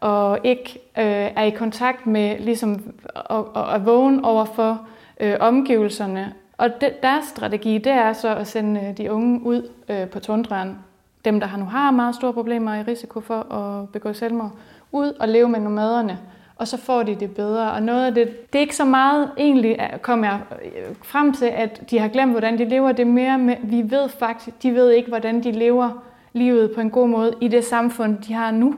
[0.00, 4.86] og ikke øh, er i kontakt med ligesom, og, og er vågen over for
[5.20, 6.32] øh, omgivelserne.
[6.56, 10.20] Og de, deres strategi, det er så at sende øh, de unge ud øh, på
[10.20, 10.78] tundraen.
[11.24, 14.52] Dem, der nu har meget store problemer og i risiko for at begå selvmord,
[14.92, 16.18] ud og leve med nomaderne,
[16.56, 17.72] og så får de det bedre.
[17.72, 21.46] Og noget af det, det er ikke så meget egentlig, kommer jeg øh, frem til,
[21.46, 22.92] at de har glemt, hvordan de lever.
[22.92, 25.90] Det er mere med, vi ved faktisk, de ved ikke, hvordan de lever
[26.32, 28.74] livet på en god måde i det samfund, de har nu.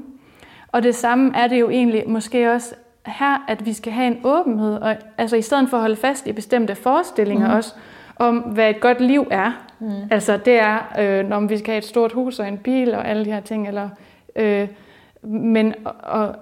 [0.72, 2.74] Og det samme er det jo egentlig måske også
[3.06, 6.26] her, at vi skal have en åbenhed, og altså i stedet for at holde fast
[6.26, 7.54] i bestemte forestillinger mm.
[7.54, 7.74] også,
[8.16, 9.52] om hvad et godt liv er.
[9.78, 9.90] Mm.
[10.10, 13.08] Altså det er, øh, når vi skal have et stort hus og en bil og
[13.08, 13.88] alle de her ting, eller,
[14.36, 14.68] øh,
[15.22, 16.34] men og,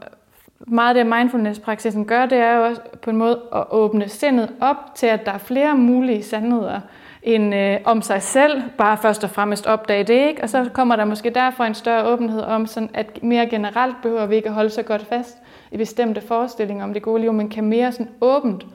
[0.66, 4.50] meget af det mindfulness-praksisen gør, det er jo også på en måde at åbne sindet
[4.60, 6.80] op til, at der er flere mulige sandheder
[7.24, 10.42] end øh, om sig selv, bare først og fremmest opdage det, ikke?
[10.42, 14.26] og så kommer der måske derfor en større åbenhed om, sådan at mere generelt behøver
[14.26, 15.38] vi ikke at holde så godt fast
[15.72, 18.66] i bestemte forestillinger om det gode liv, men kan mere sådan åbent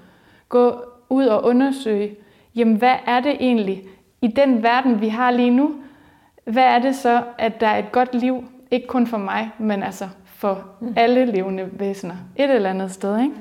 [0.50, 2.16] gå ud og undersøge,
[2.56, 3.84] jamen hvad er det egentlig
[4.22, 5.76] i den verden, vi har lige nu,
[6.46, 9.84] hvad er det så, at der er et godt liv, ikke kun for mig, men
[9.84, 10.94] altså for mm.
[10.96, 13.36] alle levende væsener, et eller andet sted, ikke?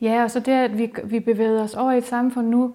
[0.00, 2.74] Ja, og så det, at vi, vi bevæger os over i et samfund nu,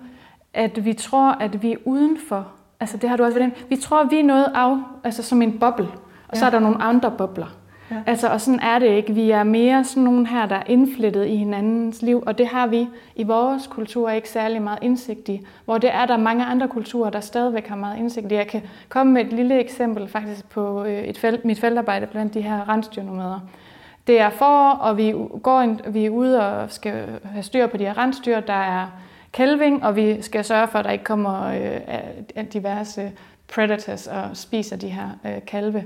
[0.55, 2.47] at vi tror, at vi er udenfor.
[2.79, 5.41] Altså det har du også været Vi tror, at vi er noget af, altså som
[5.41, 5.87] en boble,
[6.27, 6.39] og ja.
[6.39, 7.47] så er der nogle andre bobler.
[7.91, 7.95] Ja.
[8.05, 9.13] Altså, og sådan er det ikke.
[9.13, 12.67] Vi er mere sådan nogen her, der er indflettet i hinandens liv, og det har
[12.67, 15.41] vi i vores kultur ikke særlig meget indsigt i.
[15.65, 18.35] Hvor det er der mange andre kulturer, der stadigvæk har meget indsigt i.
[18.35, 22.33] Jeg kan komme med et lille eksempel faktisk på øh, et felt, mit feltarbejde blandt
[22.33, 23.39] de her rensdyrnomader.
[24.07, 27.77] Det er for, og vi, går ind, vi er ude og skal have styr på
[27.77, 28.39] de her rensdyr.
[28.39, 28.87] Der er
[29.35, 31.45] kalving, og vi skal sørge for, at der ikke kommer
[32.35, 33.11] øh, diverse
[33.53, 35.83] predators og spiser de her øh, kalve.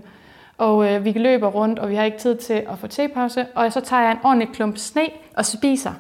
[0.58, 3.45] Og øh, vi løber rundt, og vi har ikke tid til at få tepause.
[3.56, 5.02] Og så tager jeg en ordentlig klump sne
[5.38, 5.91] og spiser.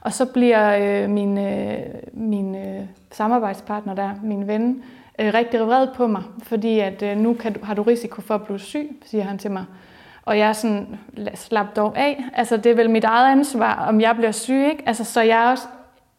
[0.00, 1.78] Og så bliver øh, min, øh,
[2.12, 2.80] min øh,
[3.12, 4.82] samarbejdspartner der, min ven,
[5.18, 8.34] øh, rigtig vred på mig, fordi at øh, nu kan du, har du risiko for
[8.34, 9.64] at blive syg, siger han til mig.
[10.22, 10.98] Og jeg er sådan,
[11.34, 12.24] slap dog af.
[12.34, 14.82] Altså, det er vel mit eget ansvar, om jeg bliver syg, ikke?
[14.86, 15.66] Altså, så jeg er, også,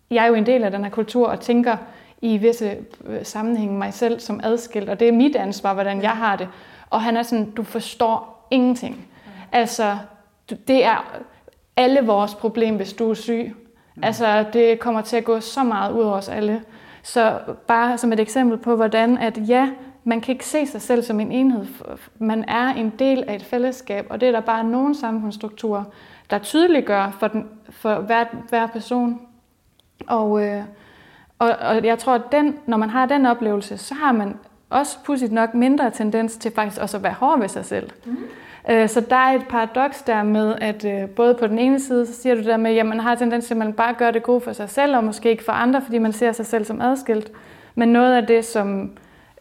[0.10, 1.78] jeg er jo en del af den her kultur og tænker
[2.22, 6.12] i visse øh, sammenhænge mig selv som adskilt, og det er mit ansvar, hvordan jeg
[6.12, 6.48] har det.
[6.90, 8.96] Og han er sådan, du forstår ingenting.
[8.96, 9.32] Mm.
[9.52, 9.98] Altså,
[10.68, 11.22] det er
[11.78, 13.56] alle vores problem, hvis du er syg.
[13.96, 14.04] Mm.
[14.04, 16.62] Altså, det kommer til at gå så meget ud over os alle.
[17.04, 19.70] Så bare som et eksempel på, hvordan at ja,
[20.04, 21.66] man kan ikke se sig selv som en enhed.
[22.20, 25.84] Man er en del af et fællesskab, og det er der bare nogle samfundsstrukturer,
[26.30, 29.22] der tydeliggør for, den, for hver, hver person.
[30.08, 30.62] Og, øh,
[31.40, 34.36] og, og jeg tror, at den, når man har den oplevelse, så har man
[34.70, 37.90] også pudsigt nok mindre tendens til faktisk også at være hård ved sig selv.
[38.06, 38.18] Mm.
[38.70, 42.06] Øh, så der er et paradoks der med, at øh, både på den ene side,
[42.06, 44.24] så siger du der med, at man har tendens til, at man bare gør det
[44.24, 46.82] gode for sig selv, og måske ikke for andre, fordi man ser sig selv som
[46.82, 47.32] adskilt.
[47.76, 48.92] Men noget af det, som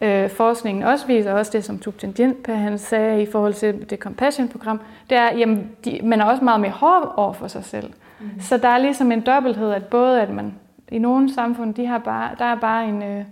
[0.01, 3.99] øh, forskningen også viser, også det, som Thupten Jinpa han sagde i forhold til det
[3.99, 4.79] Compassion-program,
[5.09, 7.87] det er, at man er også meget mere hård over for sig selv.
[7.87, 8.08] Mm.
[8.19, 8.29] Mm.
[8.39, 10.53] Så der er ligesom en dobbelthed, at både at man
[10.91, 13.23] i nogle samfund, de har bare, der er bare en, øh,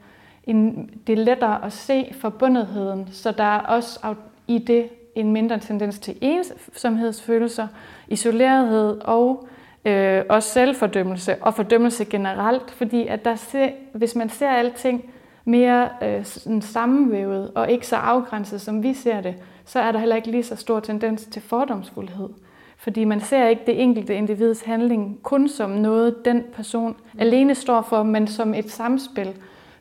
[0.43, 4.15] en, det er lettere at se forbundetheden, så der er også
[4.47, 7.67] i det en mindre tendens til ensomhedsfølelser,
[8.07, 9.47] isolerethed og
[9.85, 15.11] øh, også selvfordømmelse og fordømmelse generelt, fordi at der se, hvis man ser alting
[15.45, 16.25] mere øh,
[16.61, 19.35] sammenvævet og ikke så afgrænset, som vi ser det,
[19.65, 22.29] så er der heller ikke lige så stor tendens til fordomsfuldhed.
[22.77, 27.81] Fordi man ser ikke det enkelte individs handling kun som noget, den person alene står
[27.81, 29.33] for, men som et samspil.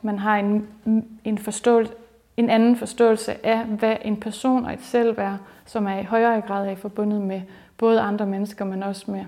[0.03, 0.69] Man har en,
[1.25, 1.93] en, forståelse,
[2.37, 5.37] en anden forståelse af, hvad en person og et selv er,
[5.67, 7.43] som er i højere grad er forbundet med
[7.79, 9.25] både andre mennesker, men også med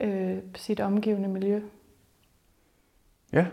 [0.00, 1.60] øh, sit omgivende miljø.
[3.32, 3.46] Ja,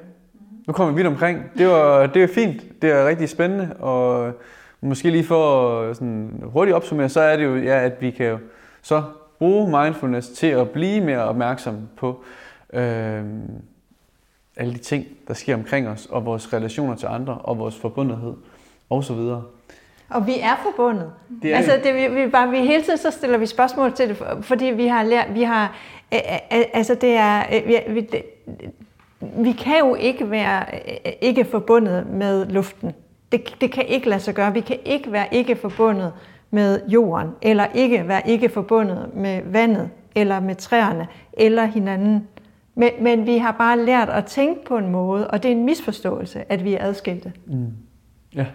[0.67, 1.43] nu kommer vi vidt omkring.
[1.57, 2.81] Det var, det var fint.
[2.81, 3.75] Det er rigtig spændende.
[3.79, 4.33] Og
[4.81, 8.37] måske lige for sådan hurtigt opsummere, så er det jo, ja, at vi kan jo
[8.83, 9.03] så
[9.39, 12.23] bruge mindfulness til at blive mere opmærksom på
[12.73, 13.23] øh,
[14.57, 18.33] alle de ting, der sker omkring os, og vores relationer til andre, og vores forbundethed,
[18.89, 19.19] osv.
[20.09, 21.11] Og vi er forbundet.
[21.41, 24.09] Det er altså, det, vi, vi, bare, vi hele tiden så stiller vi spørgsmål til
[24.09, 25.75] det, fordi vi har lært, vi har,
[26.73, 28.23] altså det er, vi, vi,
[29.19, 30.65] vi kan jo ikke være
[31.23, 32.91] ikke forbundet med luften.
[33.31, 34.53] Det, det kan ikke lade sig gøre.
[34.53, 36.13] Vi kan ikke være ikke forbundet
[36.53, 42.27] med jorden, eller ikke være ikke forbundet med vandet, eller med træerne, eller hinanden.
[42.75, 45.65] Men, men vi har bare lært at tænke på en måde, og det er en
[45.65, 47.33] misforståelse, at vi er adskilte.
[47.45, 47.67] Mm.
[48.35, 48.45] Ja.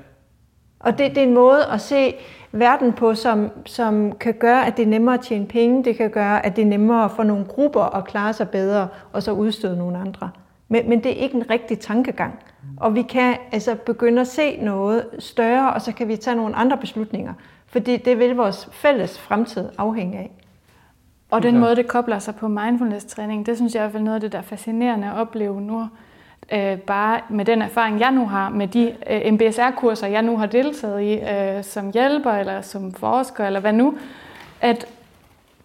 [0.80, 2.14] Og det, det er en måde at se
[2.52, 6.10] verden på, som, som kan gøre, at det er nemmere at tjene penge, det kan
[6.10, 9.76] gøre, at det er nemmere for nogle grupper at klare sig bedre, og så udstøde
[9.76, 10.30] nogle andre.
[10.68, 12.38] Men, men det er ikke en rigtig tankegang.
[12.76, 16.56] Og vi kan altså begynde at se noget større, og så kan vi tage nogle
[16.56, 17.32] andre beslutninger.
[17.68, 20.30] Fordi det vil vores fælles fremtid afhænge af.
[21.30, 24.02] Og den måde, det kobler sig på mindfulness-træning, det synes jeg er i hvert fald
[24.02, 25.88] noget af det, der er fascinerende at opleve nu.
[26.52, 30.46] Øh, bare med den erfaring, jeg nu har, med de øh, MBSR-kurser, jeg nu har
[30.46, 33.98] deltaget i øh, som hjælper eller som forsker, eller hvad nu,
[34.60, 34.86] at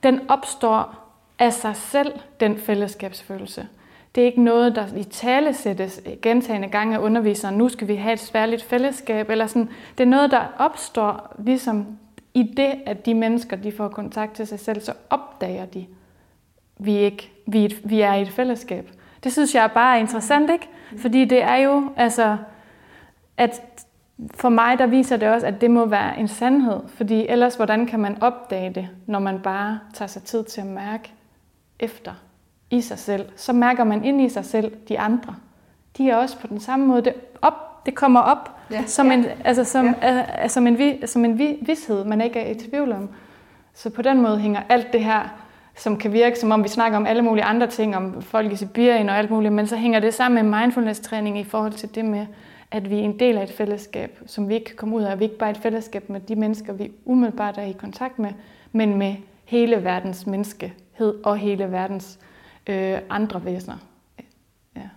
[0.04, 0.95] den opstår
[1.39, 3.68] af sig selv, den fællesskabsfølelse.
[4.16, 7.57] Det er ikke noget, der i tale sættes gentagende gange af underviseren.
[7.57, 9.30] Nu skal vi have et sværligt fællesskab.
[9.30, 9.70] Eller sådan.
[9.97, 11.97] Det er noget, der opstår ligesom
[12.34, 15.86] i det, at de mennesker de får kontakt til sig selv, så opdager de,
[16.78, 18.89] vi, ikke, vi, et, vi er i et fællesskab.
[19.24, 20.70] Det synes jeg bare er interessant, ikke?
[20.97, 22.38] Fordi det er jo, altså,
[23.38, 23.61] at
[24.36, 26.80] for mig, der viser det også, at det må være en sandhed.
[26.88, 30.68] Fordi ellers, hvordan kan man opdage det, når man bare tager sig tid til at
[30.68, 31.14] mærke
[31.80, 32.14] efter?
[32.74, 35.36] I sig selv, så mærker man ind i sig selv de andre.
[35.97, 37.01] De er også på den samme måde.
[37.01, 38.84] Det, op, det kommer op ja.
[38.86, 40.43] som, en, altså som, ja.
[40.43, 43.09] uh, som en, som en vidshed, man ikke er i tvivl om.
[43.74, 45.21] Så på den måde hænger alt det her,
[45.76, 48.55] som kan virke som om vi snakker om alle mulige andre ting, om folk i
[48.55, 52.05] Sibirien og alt muligt, men så hænger det sammen med mindfulness-træning i forhold til det
[52.05, 52.26] med,
[52.71, 55.19] at vi er en del af et fællesskab, som vi ikke kan komme ud af.
[55.19, 58.30] Vi er ikke bare et fællesskab med de mennesker, vi umiddelbart er i kontakt med,
[58.71, 59.15] men med
[59.45, 62.19] hele verdens menneskehed og hele verdens
[62.70, 63.78] øh, andre væsener.
[64.76, 64.89] Ja.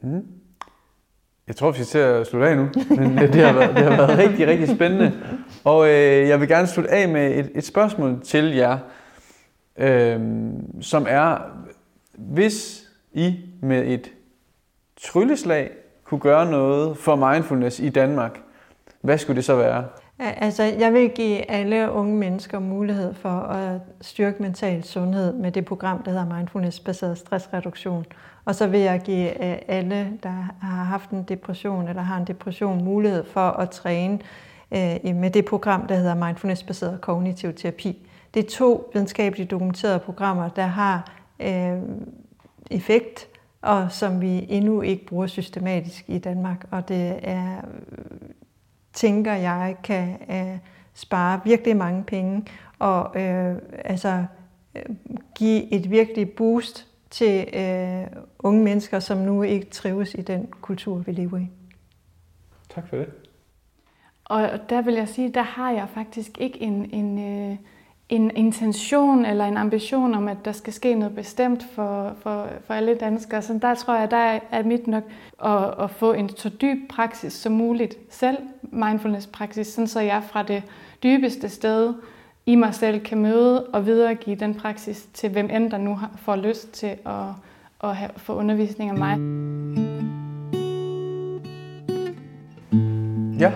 [0.00, 0.26] Mm.
[1.46, 3.96] Jeg tror, vi skal til at slutte af nu, men det har været, det har
[3.96, 5.12] været rigtig, rigtig spændende.
[5.64, 8.78] Og øh, jeg vil gerne slutte af med et, et spørgsmål til jer,
[9.76, 10.20] øh,
[10.80, 11.38] som er,
[12.12, 14.10] hvis I med et
[15.02, 15.70] trylleslag
[16.04, 18.40] kunne gøre noget for mindfulness i Danmark,
[19.00, 19.84] hvad skulle det så være?
[20.24, 25.64] Altså, jeg vil give alle unge mennesker mulighed for at styrke mental sundhed med det
[25.64, 28.06] program, der hedder Mindfulness-baseret stressreduktion.
[28.44, 30.28] Og så vil jeg give øh, alle, der
[30.60, 34.18] har haft en depression eller har en depression, mulighed for at træne
[34.72, 38.08] øh, med det program, der hedder Mindfulness-baseret kognitiv terapi.
[38.34, 41.78] Det er to videnskabeligt dokumenterede programmer, der har øh,
[42.70, 43.28] effekt,
[43.62, 46.66] og som vi endnu ikke bruger systematisk i Danmark.
[46.70, 47.56] Og det er
[48.92, 50.58] tænker jeg kan øh,
[50.94, 52.46] spare virkelig mange penge
[52.78, 54.24] og øh, altså
[54.74, 54.82] øh,
[55.34, 58.06] give et virkelig boost til øh,
[58.38, 61.48] unge mennesker, som nu ikke trives i den kultur, vi lever i.
[62.68, 63.06] Tak for det.
[64.24, 67.56] Og der vil jeg sige, der har jeg faktisk ikke en, en, øh,
[68.12, 72.74] en intention eller en ambition om, at der skal ske noget bestemt for, for, for
[72.74, 73.42] alle danskere.
[73.42, 75.02] Så der tror jeg, der er mit nok
[75.44, 80.42] at, at få en så dyb praksis som muligt selv, mindfulness-praksis, sådan så jeg fra
[80.42, 80.62] det
[81.02, 81.94] dybeste sted
[82.46, 86.10] i mig selv kan møde og videregive den praksis til hvem end der nu har,
[86.16, 87.12] får lyst til at,
[87.84, 89.18] at have, få undervisning af mig.
[93.40, 93.52] Ja,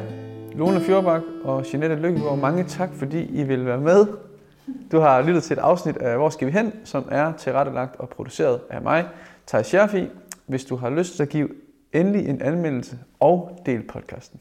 [0.54, 4.06] Lone Fjordbak og Jeanette Lykkegaard, mange tak, fordi I vil være med.
[4.92, 8.08] Du har lyttet til et afsnit af Hvor skal vi hen, som er tilrettelagt og
[8.08, 9.08] produceret af mig,
[9.46, 10.08] Thijs Scherfi.
[10.46, 11.50] Hvis du har lyst, så giv
[11.92, 14.34] endelig en anmeldelse og del podcasten.